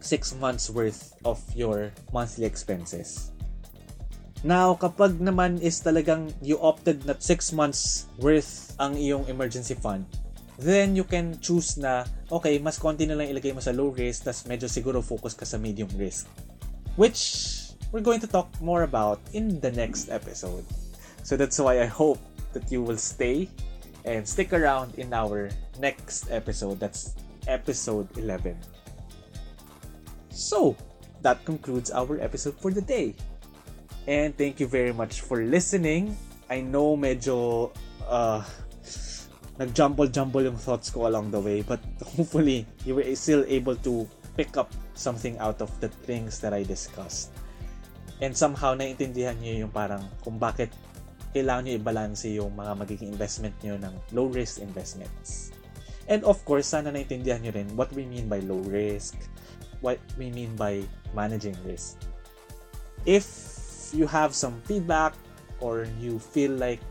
6 0.02 0.42
months 0.42 0.68
worth 0.68 1.14
of 1.24 1.38
your 1.54 1.94
monthly 2.10 2.44
expenses. 2.44 3.32
Now, 4.42 4.74
kapag 4.74 5.22
naman 5.22 5.62
is 5.62 5.86
talagang 5.86 6.34
you 6.42 6.58
opted 6.58 7.06
na 7.06 7.14
6 7.14 7.54
months 7.54 8.10
worth 8.18 8.74
ang 8.82 8.98
iyong 8.98 9.30
emergency 9.30 9.78
fund, 9.78 10.10
then 10.58 10.98
you 10.98 11.06
can 11.06 11.38
choose 11.38 11.78
na, 11.78 12.10
okay, 12.34 12.58
mas 12.58 12.82
konti 12.82 13.06
na 13.06 13.14
lang 13.14 13.30
ilagay 13.30 13.54
mo 13.54 13.62
sa 13.62 13.70
low 13.70 13.94
risk, 13.94 14.26
tas 14.26 14.50
medyo 14.50 14.66
siguro 14.66 15.06
focus 15.06 15.38
ka 15.38 15.46
sa 15.46 15.62
medium 15.62 15.90
risk. 15.94 16.26
Which 16.98 17.22
we're 17.94 18.02
going 18.02 18.20
to 18.26 18.30
talk 18.30 18.50
more 18.58 18.82
about 18.82 19.22
in 19.38 19.62
the 19.62 19.70
next 19.70 20.10
episode. 20.10 20.66
So 21.22 21.38
that's 21.38 21.62
why 21.62 21.78
I 21.78 21.86
hope 21.86 22.18
that 22.54 22.72
you 22.72 22.82
will 22.82 22.98
stay 22.98 23.50
and 24.06 24.28
stick 24.28 24.54
around 24.54 24.96
in 24.96 25.14
our 25.14 25.50
next 25.80 26.30
episode. 26.32 26.80
That's 26.80 27.16
episode 27.48 28.10
11. 28.18 28.58
So, 30.30 30.76
that 31.22 31.46
concludes 31.46 31.92
our 31.92 32.20
episode 32.20 32.58
for 32.58 32.72
the 32.72 32.82
day. 32.82 33.14
And 34.08 34.36
thank 34.36 34.60
you 34.60 34.68
very 34.68 34.94
much 34.94 35.22
for 35.22 35.46
listening. 35.46 36.18
I 36.50 36.62
know 36.62 36.98
medyo 36.98 37.70
uh, 38.10 38.42
nag-jumble-jumble 39.62 40.50
yung 40.50 40.58
thoughts 40.58 40.90
ko 40.90 41.06
along 41.06 41.30
the 41.30 41.40
way, 41.40 41.62
but 41.62 41.80
hopefully 42.18 42.66
you 42.84 42.98
were 42.98 43.06
still 43.14 43.46
able 43.46 43.78
to 43.86 44.10
pick 44.34 44.58
up 44.58 44.74
something 44.98 45.38
out 45.38 45.62
of 45.62 45.70
the 45.80 45.90
things 46.10 46.42
that 46.42 46.54
I 46.54 46.66
discussed. 46.66 47.30
And 48.22 48.34
somehow 48.34 48.74
naintindihan 48.74 49.38
niyo 49.42 49.66
yung 49.66 49.74
parang 49.74 50.02
kung 50.26 50.38
bakit 50.42 50.70
kailangan 51.32 51.68
niyo 51.68 51.74
i-balance 51.80 52.28
yung 52.28 52.52
mga 52.56 52.72
magiging 52.76 53.10
investment 53.12 53.56
niyo 53.64 53.80
ng 53.80 53.94
low 54.12 54.28
risk 54.28 54.60
investments. 54.60 55.56
And 56.12 56.28
of 56.28 56.44
course, 56.44 56.68
sana 56.68 56.92
naintindihan 56.92 57.40
niyo 57.40 57.56
rin 57.56 57.68
what 57.80 57.88
we 57.96 58.04
mean 58.04 58.28
by 58.28 58.44
low 58.44 58.60
risk, 58.68 59.16
what 59.80 59.98
we 60.20 60.28
mean 60.32 60.52
by 60.60 60.84
managing 61.16 61.56
risk. 61.64 62.00
If 63.08 63.26
you 63.96 64.08
have 64.08 64.36
some 64.36 64.60
feedback 64.68 65.16
or 65.64 65.88
you 66.00 66.20
feel 66.20 66.52
like 66.56 66.84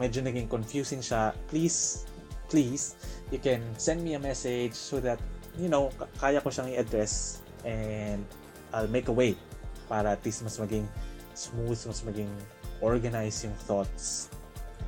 medyo 0.00 0.24
naging 0.24 0.48
confusing 0.48 1.04
siya, 1.04 1.36
please, 1.52 2.08
please, 2.48 2.96
you 3.28 3.36
can 3.36 3.60
send 3.76 4.00
me 4.00 4.16
a 4.16 4.20
message 4.20 4.72
so 4.72 5.00
that, 5.04 5.20
you 5.60 5.68
know, 5.68 5.92
kaya 6.16 6.40
ko 6.40 6.48
siyang 6.48 6.72
i-address 6.72 7.44
and 7.68 8.24
I'll 8.72 8.88
make 8.88 9.12
a 9.12 9.14
way 9.14 9.36
para 9.88 10.16
at 10.16 10.24
least 10.24 10.40
mas 10.44 10.56
maging 10.56 10.88
smooth, 11.36 11.76
mas 11.76 12.00
maging 12.04 12.30
organized 12.82 13.46
yung 13.46 13.56
thoughts 13.64 14.28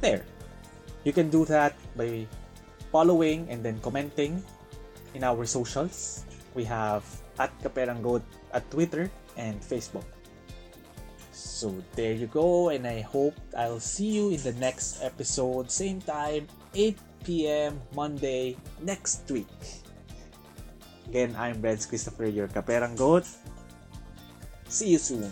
there. 0.02 0.26
You 1.06 1.14
can 1.14 1.30
do 1.30 1.46
that 1.46 1.78
by 1.96 2.26
following 2.90 3.48
and 3.48 3.62
then 3.62 3.78
commenting 3.80 4.42
in 5.14 5.22
our 5.22 5.46
socials. 5.46 6.26
We 6.52 6.66
have 6.68 7.06
at 7.38 7.50
Kaperanggoat 7.62 8.22
at 8.52 8.66
Twitter 8.70 9.10
and 9.38 9.58
Facebook. 9.62 10.06
So 11.34 11.74
there 11.94 12.14
you 12.14 12.26
go, 12.26 12.70
and 12.70 12.86
I 12.86 13.00
hope 13.00 13.34
I'll 13.56 13.82
see 13.82 14.10
you 14.10 14.30
in 14.30 14.42
the 14.42 14.54
next 14.58 15.02
episode, 15.02 15.70
same 15.70 15.98
time, 16.02 16.46
8 16.74 16.98
p.m. 17.24 17.80
Monday 17.94 18.56
next 18.82 19.26
week. 19.30 19.50
Again, 21.08 21.34
I'm 21.38 21.60
Breds 21.60 21.86
Christopher, 21.86 22.26
your 22.26 22.48
Kaperang 22.48 22.96
Goat. 22.96 23.26
See 24.68 24.94
you 24.94 24.98
soon. 24.98 25.30